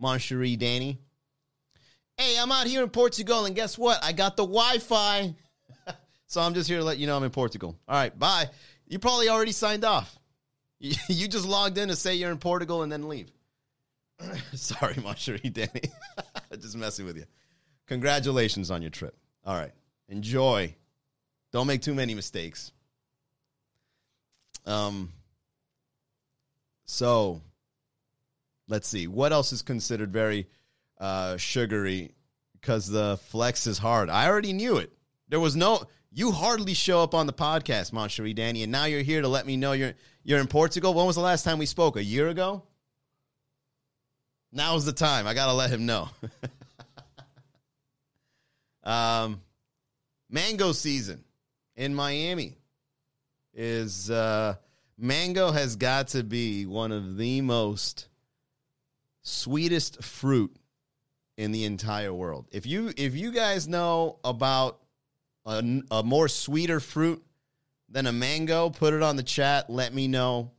Moncherie 0.00 0.58
Danny. 0.58 1.00
Hey, 2.16 2.36
I'm 2.38 2.52
out 2.52 2.68
here 2.68 2.82
in 2.82 2.90
Portugal, 2.90 3.44
and 3.44 3.56
guess 3.56 3.76
what? 3.76 4.02
I 4.04 4.12
got 4.12 4.36
the 4.36 4.44
Wi 4.44 4.78
Fi. 4.78 5.34
so 6.28 6.40
I'm 6.40 6.54
just 6.54 6.68
here 6.68 6.78
to 6.78 6.84
let 6.84 6.98
you 6.98 7.08
know 7.08 7.16
I'm 7.16 7.24
in 7.24 7.30
Portugal. 7.30 7.76
All 7.88 7.96
right, 7.96 8.16
bye. 8.16 8.50
You 8.86 9.00
probably 9.00 9.28
already 9.28 9.52
signed 9.52 9.84
off. 9.84 10.16
You 11.08 11.26
just 11.28 11.46
logged 11.46 11.78
in 11.78 11.88
to 11.88 11.96
say 11.96 12.14
you're 12.16 12.30
in 12.30 12.36
Portugal 12.36 12.82
and 12.82 12.92
then 12.92 13.08
leave. 13.08 13.32
Sorry, 14.54 14.94
Moncherie 14.94 15.50
Danny. 15.50 15.80
just 16.60 16.76
messing 16.76 17.06
with 17.06 17.16
you. 17.16 17.24
Congratulations 17.86 18.70
on 18.70 18.82
your 18.82 18.90
trip. 18.90 19.16
All 19.44 19.56
right. 19.56 19.72
Enjoy. 20.08 20.74
Don't 21.52 21.66
make 21.66 21.82
too 21.82 21.94
many 21.94 22.14
mistakes. 22.14 22.72
Um 24.66 25.12
so 26.86 27.40
let's 28.68 28.88
see. 28.88 29.06
What 29.06 29.32
else 29.32 29.52
is 29.52 29.62
considered 29.62 30.12
very 30.12 30.48
uh, 30.98 31.36
sugary 31.36 32.14
because 32.60 32.88
the 32.88 33.18
flex 33.28 33.66
is 33.66 33.78
hard. 33.78 34.08
I 34.08 34.26
already 34.28 34.52
knew 34.52 34.78
it. 34.78 34.92
There 35.28 35.40
was 35.40 35.56
no. 35.56 35.84
You 36.10 36.30
hardly 36.30 36.74
show 36.74 37.02
up 37.02 37.12
on 37.12 37.26
the 37.26 37.32
podcast, 37.32 37.90
Moncherie 37.92 38.34
Danny, 38.34 38.62
and 38.62 38.70
now 38.70 38.84
you're 38.84 39.02
here 39.02 39.20
to 39.20 39.28
let 39.28 39.46
me 39.46 39.56
know 39.56 39.72
you're 39.72 39.94
You're 40.22 40.38
in 40.38 40.46
Portugal. 40.46 40.94
When 40.94 41.06
was 41.06 41.16
the 41.16 41.22
last 41.22 41.42
time 41.42 41.58
we 41.58 41.66
spoke? 41.66 41.96
A 41.96 42.04
year 42.04 42.28
ago? 42.28 42.62
Now's 44.52 44.84
the 44.84 44.92
time. 44.92 45.26
I 45.26 45.34
got 45.34 45.46
to 45.46 45.52
let 45.52 45.70
him 45.70 45.86
know. 45.86 46.08
um, 48.84 49.40
mango 50.30 50.72
season 50.72 51.24
in 51.76 51.94
Miami 51.94 52.58
is 53.54 54.10
uh, 54.10 54.54
mango 54.98 55.50
has 55.50 55.76
got 55.76 56.08
to 56.08 56.22
be 56.22 56.66
one 56.66 56.92
of 56.92 57.16
the 57.16 57.40
most 57.40 58.08
sweetest 59.22 60.02
fruit 60.02 60.54
in 61.36 61.52
the 61.52 61.64
entire 61.64 62.12
world. 62.12 62.46
If 62.52 62.66
you 62.66 62.92
if 62.96 63.16
you 63.16 63.32
guys 63.32 63.66
know 63.66 64.18
about 64.24 64.80
a, 65.44 65.82
a 65.90 66.02
more 66.02 66.28
sweeter 66.28 66.80
fruit 66.80 67.22
than 67.88 68.06
a 68.06 68.12
mango, 68.12 68.70
put 68.70 68.94
it 68.94 69.02
on 69.02 69.16
the 69.16 69.22
chat. 69.22 69.70
Let 69.70 69.92
me 69.92 70.08
know 70.08 70.52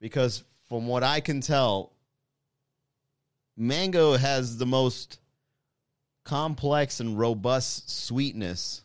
because 0.00 0.42
from 0.68 0.86
what 0.86 1.02
I 1.02 1.20
can 1.20 1.40
tell, 1.40 1.92
mango 3.56 4.16
has 4.16 4.56
the 4.56 4.66
most 4.66 5.18
complex 6.30 7.00
and 7.00 7.18
robust 7.18 7.90
sweetness 7.90 8.84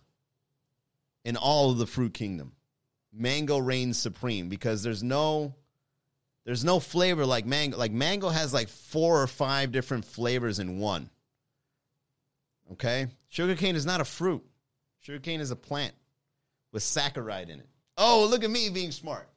in 1.23 1.37
all 1.37 1.69
of 1.69 1.77
the 1.77 1.85
fruit 1.85 2.11
kingdom. 2.11 2.53
Mango 3.13 3.59
reigns 3.59 3.99
supreme 3.99 4.49
because 4.49 4.81
there's 4.81 5.03
no 5.03 5.53
there's 6.43 6.65
no 6.65 6.79
flavor 6.79 7.23
like 7.23 7.45
mango. 7.45 7.77
Like 7.77 7.91
mango 7.91 8.29
has 8.29 8.51
like 8.51 8.67
four 8.67 9.21
or 9.21 9.27
five 9.27 9.71
different 9.71 10.05
flavors 10.05 10.57
in 10.57 10.79
one. 10.79 11.11
Okay? 12.71 13.09
Sugarcane 13.29 13.75
is 13.75 13.85
not 13.85 14.01
a 14.01 14.05
fruit. 14.05 14.43
Sugarcane 15.01 15.39
is 15.39 15.51
a 15.51 15.55
plant 15.55 15.93
with 16.71 16.81
saccharide 16.81 17.49
in 17.49 17.59
it. 17.59 17.69
Oh, 17.95 18.27
look 18.27 18.43
at 18.43 18.49
me 18.49 18.69
being 18.69 18.91
smart. 18.91 19.29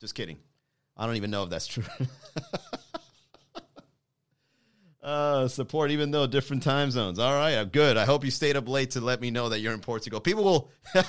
Just 0.00 0.14
kidding. 0.14 0.38
I 0.96 1.06
don't 1.06 1.16
even 1.16 1.32
know 1.32 1.42
if 1.42 1.50
that's 1.50 1.66
true. 1.66 1.84
uh, 5.06 5.46
support, 5.46 5.92
even 5.92 6.10
though 6.10 6.26
different 6.26 6.64
time 6.64 6.90
zones. 6.90 7.20
All 7.20 7.32
right, 7.32 7.70
good. 7.70 7.96
I 7.96 8.04
hope 8.04 8.24
you 8.24 8.32
stayed 8.32 8.56
up 8.56 8.68
late 8.68 8.90
to 8.90 9.00
let 9.00 9.20
me 9.20 9.30
know 9.30 9.48
that 9.50 9.60
you're 9.60 9.72
in 9.72 9.80
Portugal. 9.80 10.20
People 10.20 10.44
will. 10.44 10.70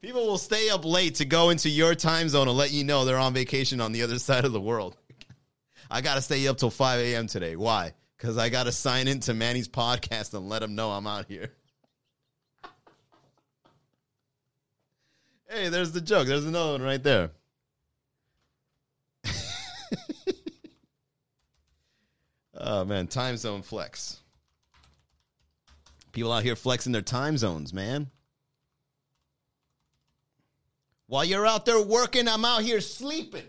People 0.00 0.26
will 0.26 0.38
stay 0.38 0.68
up 0.68 0.84
late 0.84 1.16
to 1.16 1.24
go 1.24 1.48
into 1.48 1.70
your 1.70 1.94
time 1.94 2.28
zone 2.28 2.46
and 2.46 2.56
let 2.56 2.70
you 2.70 2.84
know 2.84 3.04
they're 3.06 3.16
on 3.16 3.32
vacation 3.32 3.80
on 3.80 3.92
the 3.92 4.02
other 4.02 4.18
side 4.18 4.44
of 4.44 4.52
the 4.52 4.60
world. 4.60 4.98
I 5.90 6.02
got 6.02 6.16
to 6.16 6.20
stay 6.20 6.46
up 6.46 6.58
till 6.58 6.70
5 6.70 7.00
a.m. 7.00 7.26
today. 7.26 7.56
Why? 7.56 7.94
Because 8.18 8.36
I 8.36 8.50
got 8.50 8.64
to 8.64 8.72
sign 8.72 9.08
into 9.08 9.32
Manny's 9.32 9.66
podcast 9.66 10.34
and 10.34 10.46
let 10.46 10.62
him 10.62 10.74
know 10.74 10.90
I'm 10.90 11.06
out 11.06 11.24
here. 11.26 11.54
hey, 15.48 15.70
there's 15.70 15.92
the 15.92 16.02
joke. 16.02 16.28
There's 16.28 16.44
another 16.44 16.72
one 16.72 16.82
right 16.82 17.02
there. 17.02 17.30
Oh, 22.64 22.84
man. 22.84 23.06
Time 23.06 23.36
zone 23.36 23.62
flex. 23.62 24.18
People 26.12 26.32
out 26.32 26.42
here 26.42 26.56
flexing 26.56 26.92
their 26.92 27.02
time 27.02 27.36
zones, 27.36 27.72
man. 27.72 28.10
While 31.06 31.24
you're 31.24 31.46
out 31.46 31.66
there 31.66 31.80
working, 31.80 32.28
I'm 32.28 32.44
out 32.44 32.62
here 32.62 32.80
sleeping. 32.80 33.44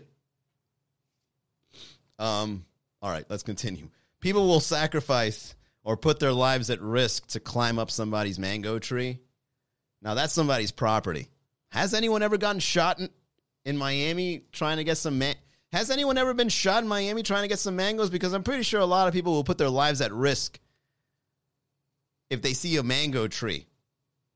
Um, 2.18 2.64
all 3.00 3.10
right, 3.10 3.24
let's 3.28 3.42
continue. 3.42 3.88
People 4.20 4.46
will 4.46 4.60
sacrifice 4.60 5.54
or 5.84 5.96
put 5.96 6.18
their 6.18 6.32
lives 6.32 6.70
at 6.70 6.80
risk 6.82 7.28
to 7.28 7.40
climb 7.40 7.78
up 7.78 7.90
somebody's 7.90 8.38
mango 8.38 8.78
tree. 8.78 9.20
Now 10.02 10.14
that's 10.14 10.32
somebody's 10.32 10.72
property. 10.72 11.28
Has 11.70 11.94
anyone 11.94 12.22
ever 12.22 12.36
gotten 12.36 12.60
shot 12.60 12.98
in, 12.98 13.08
in 13.64 13.76
Miami 13.76 14.42
trying 14.52 14.78
to 14.78 14.84
get 14.84 14.98
some 14.98 15.18
man? 15.18 15.36
Has 15.76 15.90
anyone 15.90 16.16
ever 16.18 16.34
been 16.34 16.48
shot 16.48 16.82
in 16.82 16.88
Miami 16.88 17.22
trying 17.22 17.42
to 17.42 17.48
get 17.48 17.58
some 17.58 17.76
mangoes? 17.76 18.10
Because 18.10 18.32
I'm 18.32 18.42
pretty 18.42 18.62
sure 18.62 18.80
a 18.80 18.86
lot 18.86 19.08
of 19.08 19.14
people 19.14 19.32
will 19.32 19.44
put 19.44 19.58
their 19.58 19.70
lives 19.70 20.00
at 20.00 20.12
risk 20.12 20.58
if 22.30 22.42
they 22.42 22.54
see 22.54 22.76
a 22.76 22.82
mango 22.82 23.28
tree 23.28 23.66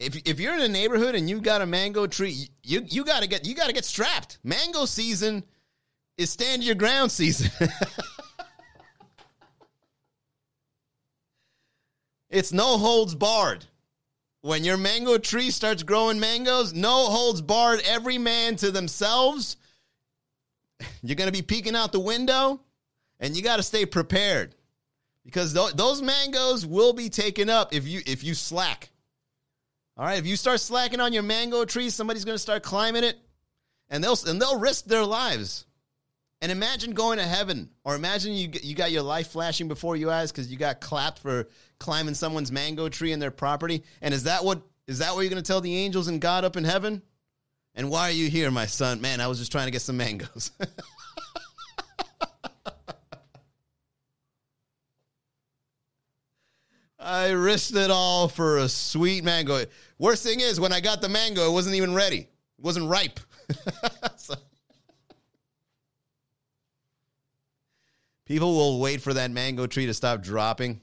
if 0.01 0.17
if 0.27 0.41
you're 0.41 0.55
in 0.55 0.63
a 0.63 0.69
neighborhood 0.69 1.15
and 1.15 1.29
you 1.31 1.41
got 1.41 1.61
a 1.61 1.67
mango 1.67 2.07
tree, 2.09 2.49
you 2.65 2.83
you 2.87 3.05
got 3.05 3.23
to 3.23 3.29
get 3.29 3.47
you 3.47 3.55
got 3.55 3.67
to 3.67 3.75
get 3.75 3.85
strapped. 3.85 4.39
Mango 4.43 4.87
season 4.87 5.45
is 6.17 6.31
stand 6.31 6.65
your 6.65 6.75
ground 6.75 7.13
season. 7.13 7.51
it's 12.31 12.53
no 12.53 12.79
holds 12.79 13.15
barred. 13.15 13.67
When 14.41 14.65
your 14.65 14.79
mango 14.79 15.19
tree 15.19 15.51
starts 15.51 15.83
growing 15.83 16.19
mangoes, 16.19 16.73
no 16.73 17.11
holds 17.11 17.43
barred. 17.43 17.83
Every 17.87 18.17
man 18.17 18.57
to 18.57 18.71
themselves. 18.71 19.59
You're 21.03 21.17
going 21.17 21.29
to 21.29 21.37
be 21.37 21.43
peeking 21.43 21.77
out 21.77 21.93
the 21.93 22.01
window 22.01 22.61
and 23.21 23.37
you 23.37 23.43
got 23.43 23.57
to 23.57 23.63
stay 23.63 23.87
prepared 23.87 24.55
because 25.25 25.53
th- 25.53 25.75
those 25.75 26.03
mangoes 26.03 26.67
will 26.67 26.93
be 26.93 27.09
taken 27.09 27.49
up 27.49 27.75
if 27.75 27.87
you 27.87 28.01
if 28.07 28.25
you 28.25 28.35
slack. 28.35 28.91
All 29.97 30.07
right, 30.07 30.19
if 30.19 30.27
you 30.27 30.37
start 30.37 30.61
slacking 30.61 31.01
on 31.01 31.13
your 31.13 31.23
mango 31.23 31.65
tree, 31.65 31.91
somebody's 31.91 32.25
going 32.25 32.35
to 32.35 32.41
start 32.41 32.63
climbing 32.63 33.05
it, 33.05 33.19
and 33.91 34.03
they'll 34.03 34.17
and 34.27 34.41
they'll 34.41 34.59
risk 34.59 34.87
their 34.87 35.05
lives. 35.05 35.67
And 36.43 36.51
imagine 36.51 36.93
going 36.93 37.19
to 37.19 37.27
heaven, 37.27 37.69
or 37.85 37.95
imagine 37.95 38.33
you 38.33 38.51
you 38.63 38.75
got 38.75 38.91
your 38.91 39.03
life 39.03 39.29
flashing 39.29 39.69
before 39.69 39.97
your 39.97 40.11
eyes 40.11 40.33
because 40.33 40.51
you 40.51 40.57
got 40.57 40.81
clapped 40.81 41.19
for 41.19 41.49
climbing 41.79 42.15
someone's 42.15 42.51
mango 42.51 42.89
tree 42.89 43.13
in 43.13 43.21
their 43.21 43.31
property. 43.31 43.83
And 44.01 44.15
is 44.15 44.23
that 44.23 44.43
what 44.43 44.63
is 44.87 45.01
that 45.01 45.15
what 45.15 45.21
you're 45.21 45.31
going 45.31 45.43
to 45.43 45.47
tell 45.47 45.61
the 45.61 45.77
angels 45.77 46.09
and 46.09 46.19
God 46.19 46.45
up 46.45 46.57
in 46.57 46.65
heaven? 46.65 47.03
And 47.75 47.89
why 47.91 48.09
are 48.09 48.13
you 48.13 48.29
here, 48.29 48.51
my 48.51 48.67
son? 48.67 49.01
Man, 49.01 49.21
I 49.21 49.29
was 49.29 49.39
just 49.39 49.53
trying 49.53 49.67
to 49.67 49.71
get 49.71 49.83
some 49.83 49.97
mangoes. 49.97 50.51
I 56.99 57.31
risked 57.31 57.77
it 57.77 57.91
all 57.91 58.29
for 58.29 58.59
a 58.59 58.69
sweet 58.69 59.25
mango. 59.25 59.65
Worst 59.99 60.23
thing 60.23 60.41
is, 60.41 60.61
when 60.61 60.73
I 60.73 60.81
got 60.81 61.01
the 61.01 61.09
mango, 61.09 61.49
it 61.49 61.53
wasn't 61.53 61.77
even 61.77 61.95
ready. 61.95 62.19
It 62.19 62.29
wasn't 62.59 62.91
ripe. 62.91 63.19
so, 64.17 64.35
people 68.27 68.55
will 68.55 68.81
wait 68.81 69.01
for 69.01 69.15
that 69.15 69.31
mango 69.31 69.67
tree 69.67 69.87
to 69.87 69.95
stop 69.95 70.23
dropping. 70.23 70.81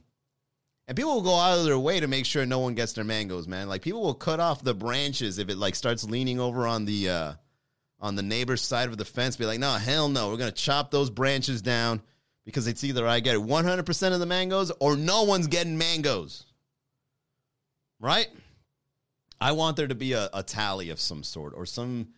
And 0.88 0.96
people 0.96 1.16
will 1.16 1.22
go 1.22 1.36
out 1.36 1.60
of 1.60 1.66
their 1.66 1.78
way 1.78 2.00
to 2.00 2.08
make 2.08 2.26
sure 2.26 2.46
no 2.46 2.60
one 2.60 2.74
gets 2.74 2.94
their 2.94 3.04
mangoes, 3.04 3.48
man. 3.48 3.68
Like 3.68 3.82
people 3.82 4.02
will 4.02 4.14
cut 4.14 4.40
off 4.40 4.64
the 4.64 4.74
branches 4.74 5.38
if 5.38 5.50
it 5.50 5.58
like 5.58 5.76
starts 5.76 6.06
leaning 6.06 6.40
over 6.40 6.66
on 6.66 6.86
the 6.86 7.10
uh 7.10 7.34
on 8.00 8.16
the 8.16 8.24
neighbor's 8.24 8.62
side 8.62 8.88
of 8.88 8.98
the 8.98 9.06
fence. 9.06 9.36
Be 9.36 9.46
like, 9.46 9.60
no, 9.60 9.74
hell 9.74 10.08
no. 10.08 10.30
We're 10.30 10.38
gonna 10.38 10.52
chop 10.52 10.92
those 10.92 11.10
branches 11.10 11.62
down 11.62 12.02
because 12.46 12.68
it's 12.68 12.86
either 12.86 13.06
I 13.06 13.20
get 13.20 13.38
100% 13.38 14.14
of 14.14 14.20
the 14.20 14.26
mangoes 14.26 14.72
or 14.80 14.96
no 14.96 15.24
one's 15.24 15.48
getting 15.48 15.78
mangoes. 15.78 16.46
Right? 18.00 18.28
I 19.42 19.52
want 19.52 19.76
there 19.76 19.88
to 19.88 19.96
be 19.96 20.14
a, 20.14 20.30
a 20.34 20.42
tally 20.42 20.90
of 20.90 21.02
some 21.02 21.24
sort 21.24 21.54
or 21.56 21.66
some 21.66 22.10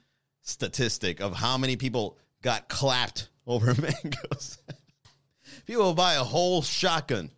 statistic 0.43 1.21
of 1.21 1.35
how 1.35 1.57
many 1.57 1.75
people 1.75 2.17
got 2.43 2.69
clapped 2.69 3.29
over 3.47 3.73
mangoes. 3.81 4.59
people 5.65 5.85
will 5.85 5.93
buy 5.95 6.13
a 6.13 6.23
whole 6.23 6.61
shotgun 6.61 7.31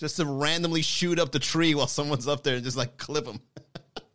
just 0.00 0.16
to 0.16 0.24
randomly 0.24 0.80
shoot 0.80 1.18
up 1.18 1.30
the 1.30 1.38
tree 1.38 1.74
while 1.74 1.86
someone's 1.86 2.26
up 2.26 2.42
there 2.42 2.56
and 2.56 2.64
just 2.64 2.76
like 2.76 2.96
clip 2.96 3.26
them. 3.26 3.40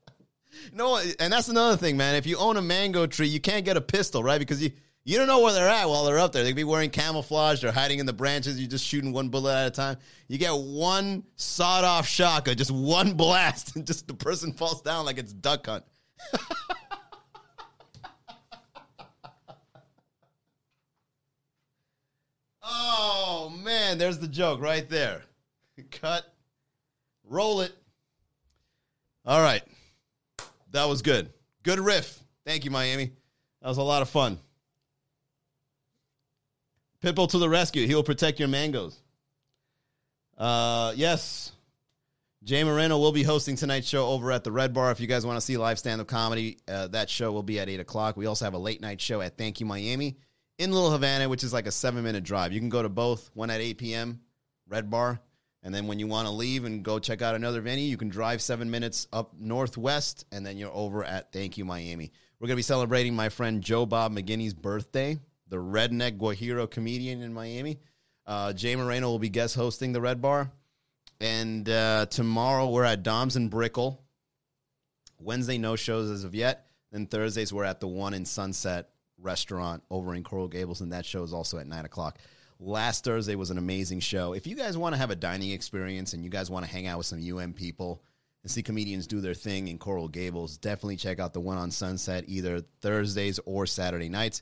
no, 0.73 0.99
and 1.19 1.31
that's 1.31 1.47
another 1.47 1.77
thing, 1.77 1.95
man. 1.95 2.15
If 2.15 2.25
you 2.25 2.37
own 2.37 2.57
a 2.57 2.61
mango 2.61 3.05
tree, 3.05 3.27
you 3.27 3.39
can't 3.39 3.63
get 3.63 3.77
a 3.77 3.81
pistol, 3.81 4.23
right? 4.23 4.39
Because 4.39 4.61
you 4.63 4.71
you 5.07 5.19
don't 5.19 5.27
know 5.27 5.41
where 5.41 5.53
they're 5.53 5.69
at 5.69 5.87
while 5.87 6.03
they're 6.03 6.17
up 6.17 6.31
there. 6.31 6.41
They 6.41 6.49
could 6.49 6.55
be 6.55 6.63
wearing 6.63 6.89
camouflage. 6.89 7.61
They're 7.61 7.71
hiding 7.71 7.99
in 7.99 8.07
the 8.07 8.13
branches. 8.13 8.59
You're 8.59 8.67
just 8.67 8.83
shooting 8.83 9.13
one 9.13 9.29
bullet 9.29 9.53
at 9.53 9.67
a 9.67 9.71
time. 9.71 9.97
You 10.27 10.39
get 10.39 10.49
one 10.49 11.23
sawed 11.35 11.83
off 11.83 12.07
shotgun, 12.07 12.57
just 12.57 12.71
one 12.71 13.13
blast, 13.17 13.75
and 13.75 13.85
just 13.85 14.07
the 14.07 14.15
person 14.15 14.51
falls 14.53 14.81
down 14.81 15.05
like 15.05 15.19
it's 15.19 15.31
duck 15.31 15.67
hunt. 15.67 15.83
oh, 22.63 23.53
man. 23.63 23.99
There's 23.99 24.17
the 24.17 24.27
joke 24.27 24.59
right 24.59 24.89
there. 24.89 25.21
Cut. 26.05 26.31
Roll 27.23 27.61
it. 27.61 27.73
All 29.25 29.41
right. 29.41 29.63
That 30.69 30.87
was 30.87 31.01
good. 31.01 31.33
Good 31.63 31.79
riff. 31.79 32.19
Thank 32.45 32.63
you, 32.63 32.69
Miami. 32.69 33.11
That 33.59 33.69
was 33.69 33.79
a 33.79 33.81
lot 33.81 34.03
of 34.03 34.09
fun. 34.09 34.37
Pitbull 37.01 37.27
to 37.29 37.39
the 37.39 37.49
rescue. 37.49 37.87
He 37.87 37.95
will 37.95 38.03
protect 38.03 38.37
your 38.37 38.49
mangoes. 38.49 38.99
Uh, 40.37 40.93
yes. 40.95 41.53
Jay 42.43 42.63
Moreno 42.63 42.99
will 42.99 43.11
be 43.11 43.23
hosting 43.23 43.55
tonight's 43.55 43.87
show 43.87 44.05
over 44.05 44.31
at 44.31 44.43
the 44.43 44.51
Red 44.51 44.75
Bar. 44.75 44.91
If 44.91 44.99
you 44.99 45.07
guys 45.07 45.25
want 45.25 45.37
to 45.37 45.41
see 45.41 45.57
live 45.57 45.79
stand 45.79 46.01
up 46.01 46.07
comedy, 46.07 46.59
uh, 46.67 46.85
that 46.89 47.09
show 47.09 47.31
will 47.31 47.41
be 47.41 47.59
at 47.59 47.67
8 47.67 47.79
o'clock. 47.79 48.15
We 48.15 48.27
also 48.27 48.45
have 48.45 48.53
a 48.53 48.59
late 48.59 48.79
night 48.79 49.01
show 49.01 49.21
at 49.21 49.39
Thank 49.39 49.59
You 49.59 49.65
Miami 49.65 50.17
in 50.59 50.71
Little 50.71 50.91
Havana, 50.91 51.29
which 51.29 51.43
is 51.43 51.51
like 51.51 51.65
a 51.65 51.71
seven 51.71 52.03
minute 52.03 52.23
drive. 52.23 52.53
You 52.53 52.59
can 52.59 52.69
go 52.69 52.83
to 52.83 52.89
both, 52.89 53.31
one 53.33 53.49
at 53.49 53.59
8 53.59 53.79
p.m., 53.79 54.19
Red 54.67 54.91
Bar. 54.91 55.19
And 55.65 55.73
then 55.73 55.87
when 55.87 55.97
you 55.97 56.05
want 56.05 56.27
to 56.27 56.31
leave 56.31 56.63
and 56.63 56.83
go 56.83 56.99
check 56.99 57.23
out 57.23 57.33
another 57.33 57.59
venue, 57.59 57.85
you 57.85 57.97
can 57.97 58.07
drive 58.07 58.39
seven 58.39 58.69
minutes 58.69 59.07
up 59.11 59.33
northwest, 59.35 60.23
and 60.31 60.45
then 60.45 60.57
you're 60.57 60.71
over 60.71 61.03
at 61.03 61.31
Thank 61.33 61.57
You 61.57 61.65
Miami. 61.65 62.11
We're 62.39 62.47
going 62.47 62.53
to 62.55 62.59
be 62.59 62.61
celebrating 62.61 63.15
my 63.15 63.29
friend 63.29 63.63
Joe 63.63 63.87
Bob 63.87 64.13
McGinney's 64.13 64.53
birthday, 64.53 65.17
the 65.49 65.57
redneck 65.57 66.19
Guajiro 66.19 66.69
comedian 66.69 67.23
in 67.23 67.33
Miami. 67.33 67.79
Uh, 68.27 68.53
Jay 68.53 68.75
Moreno 68.75 69.09
will 69.09 69.17
be 69.17 69.29
guest 69.29 69.55
hosting 69.55 69.91
the 69.91 69.99
Red 69.99 70.21
Bar. 70.21 70.51
And 71.19 71.67
uh, 71.67 72.05
tomorrow 72.11 72.69
we're 72.69 72.83
at 72.83 73.01
Dom's 73.01 73.35
and 73.35 73.49
Brickell. 73.49 74.03
Wednesday, 75.19 75.57
no 75.57 75.75
shows 75.75 76.11
as 76.11 76.25
of 76.25 76.35
yet. 76.35 76.67
Then 76.91 77.07
Thursdays, 77.07 77.51
we're 77.51 77.63
at 77.63 77.79
the 77.79 77.87
one 77.87 78.13
in 78.13 78.25
Sunset 78.25 78.89
restaurant 79.17 79.81
over 79.89 80.13
in 80.13 80.23
Coral 80.23 80.47
Gables, 80.47 80.81
and 80.81 80.93
that 80.93 81.07
show 81.07 81.23
is 81.23 81.33
also 81.33 81.57
at 81.57 81.65
9 81.65 81.85
o'clock. 81.85 82.19
Last 82.59 83.03
Thursday 83.03 83.35
was 83.35 83.49
an 83.49 83.57
amazing 83.57 83.99
show. 83.99 84.33
If 84.33 84.47
you 84.47 84.55
guys 84.55 84.77
want 84.77 84.93
to 84.93 84.97
have 84.97 85.11
a 85.11 85.15
dining 85.15 85.51
experience 85.51 86.13
and 86.13 86.23
you 86.23 86.29
guys 86.29 86.49
want 86.49 86.65
to 86.65 86.71
hang 86.71 86.87
out 86.87 86.97
with 86.97 87.07
some 87.07 87.19
UM 87.21 87.53
people 87.53 88.01
and 88.43 88.51
see 88.51 88.63
comedians 88.63 89.07
do 89.07 89.19
their 89.19 89.33
thing 89.33 89.67
in 89.67 89.77
Coral 89.77 90.07
Gables, 90.07 90.57
definitely 90.57 90.95
check 90.95 91.19
out 91.19 91.33
the 91.33 91.41
one 91.41 91.57
on 91.57 91.69
Sunset 91.69 92.23
either 92.27 92.61
Thursdays 92.81 93.39
or 93.45 93.65
Saturday 93.65 94.07
nights. 94.07 94.41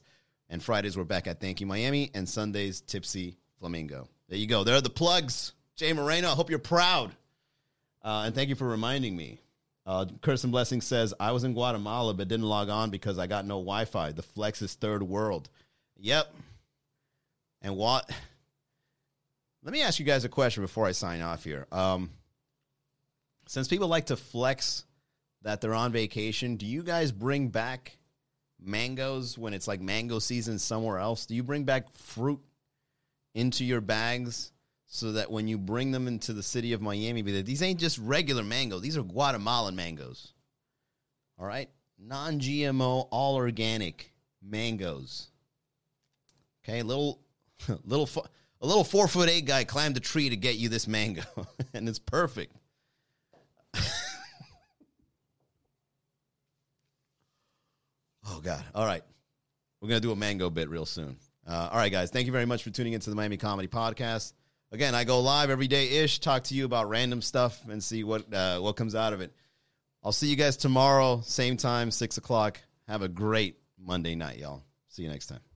And 0.50 0.62
Fridays, 0.62 0.96
we're 0.96 1.06
back 1.06 1.26
at 1.26 1.40
Thank 1.40 1.62
You 1.62 1.66
Miami, 1.66 2.12
and 2.14 2.30
Sundays, 2.30 2.82
Tipsy 2.82 3.38
Flamingo. 3.60 4.08
There 4.30 4.38
you 4.38 4.46
go. 4.46 4.64
There 4.64 4.76
are 4.76 4.82
the 4.82 4.90
plugs. 4.90 5.54
Jay 5.76 5.92
Moreno, 5.94 6.30
I 6.30 6.36
hope 6.36 6.52
you're 6.52 6.60
proud. 6.60 7.12
Uh, 8.04 8.24
and 8.26 8.36
thank 8.36 8.50
you 8.50 8.56
for 8.56 8.68
reminding 8.68 9.16
me. 9.16 9.40
Uh, 9.86 10.06
Kirsten 10.22 10.52
Blessing 10.52 10.82
says, 10.82 11.14
I 11.20 11.32
was 11.32 11.44
in 11.44 11.54
Guatemala 11.54 12.14
but 12.14 12.28
didn't 12.28 12.46
log 12.46 12.70
on 12.70 12.90
because 12.90 13.18
I 13.18 13.28
got 13.28 13.46
no 13.46 13.56
Wi 13.56 13.86
Fi. 13.86 14.12
The 14.12 14.22
flex 14.22 14.62
is 14.62 14.76
third 14.76 15.02
world. 15.02 15.50
Yep. 15.98 16.34
And 17.64 17.76
what? 17.78 18.10
Let 19.64 19.72
me 19.72 19.82
ask 19.82 19.98
you 19.98 20.06
guys 20.06 20.26
a 20.26 20.30
question 20.30 20.62
before 20.62 20.86
I 20.86 20.92
sign 20.92 21.22
off 21.22 21.46
here. 21.46 21.66
Um, 21.72 22.12
since 23.48 23.70
people 23.70 23.88
like 23.88 24.08
to 24.08 24.18
flex 24.18 24.84
that 25.42 25.62
they're 25.62 25.74
on 25.74 25.94
vacation, 25.94 26.58
do 26.58 26.66
you 26.66 26.84
guys 26.84 27.12
bring 27.12 27.48
back 27.48 27.98
mangoes 28.60 29.38
when 29.38 29.54
it's 29.54 29.68
like 29.68 29.80
mango 29.80 30.20
season 30.20 30.60
somewhere 30.60 31.00
else? 31.00 31.26
Do 31.26 31.36
you 31.36 31.44
bring 31.44 31.64
back 31.64 31.94
fruit 31.94 32.42
into 33.34 33.64
your 33.64 33.82
bags 33.82 34.52
so 34.86 35.14
that 35.14 35.32
when 35.32 35.48
you 35.48 35.58
bring 35.58 35.92
them 35.92 36.08
into 36.08 36.34
the 36.34 36.44
city 36.44 36.74
of 36.74 36.82
Miami, 36.82 37.22
these 37.22 37.64
ain't 37.64 37.80
just 37.80 37.98
regular 37.98 38.44
mangoes; 38.44 38.82
these 38.82 38.98
are 38.98 39.04
Guatemalan 39.04 39.76
mangoes. 39.76 40.34
All 41.40 41.48
right? 41.48 41.70
Non 41.98 42.40
GMO, 42.40 43.08
all 43.12 43.36
organic 43.36 44.14
mangoes. 44.42 45.30
Okay, 46.64 46.84
little 46.84 47.23
little 47.86 48.10
a 48.62 48.68
little 48.68 48.84
four 48.84 49.08
foot 49.08 49.30
eight 49.30 49.46
guy 49.46 49.64
climbed 49.64 49.98
a 49.98 50.00
tree 50.00 50.30
to 50.30 50.36
get 50.36 50.56
you 50.56 50.70
this 50.70 50.88
mango, 50.88 51.24
and 51.74 51.88
it's 51.90 52.00
perfect. 52.00 52.56
oh 58.28 58.40
God! 58.42 58.64
All 58.74 58.86
right, 58.86 59.04
we're 59.82 59.90
gonna 59.90 60.00
do 60.00 60.12
a 60.12 60.16
mango 60.16 60.50
bit 60.50 60.70
real 60.70 60.86
soon. 60.86 61.18
Uh, 61.46 61.70
all 61.72 61.78
right, 61.78 61.92
guys, 61.92 62.10
thank 62.10 62.26
you 62.26 62.32
very 62.32 62.46
much 62.46 62.64
for 62.64 62.70
tuning 62.70 62.94
into 62.94 63.10
the 63.10 63.16
Miami 63.16 63.38
Comedy 63.38 63.68
Podcast. 63.68 64.34
Again, 64.72 64.96
I 64.96 65.04
go 65.04 65.20
live 65.20 65.50
every 65.50 65.68
day 65.68 66.00
ish, 66.00 66.20
talk 66.20 66.44
to 66.46 66.56
you 66.56 66.66
about 66.66 66.90
random 66.90 67.22
stuff, 67.22 67.62
and 67.70 67.84
see 67.84 68.04
what 68.04 68.34
uh, 68.34 68.60
what 68.60 68.76
comes 68.76 68.96
out 68.96 69.14
of 69.14 69.22
it. 69.22 69.34
I'll 70.04 70.12
see 70.12 70.28
you 70.28 70.36
guys 70.36 70.58
tomorrow, 70.58 71.22
same 71.24 71.58
time, 71.58 71.92
six 71.92 72.18
o'clock. 72.18 72.60
Have 72.88 73.02
a 73.02 73.08
great 73.08 73.58
Monday 73.78 74.16
night, 74.16 74.38
y'all. 74.38 74.64
See 74.90 75.04
you 75.04 75.10
next 75.10 75.28
time. 75.28 75.53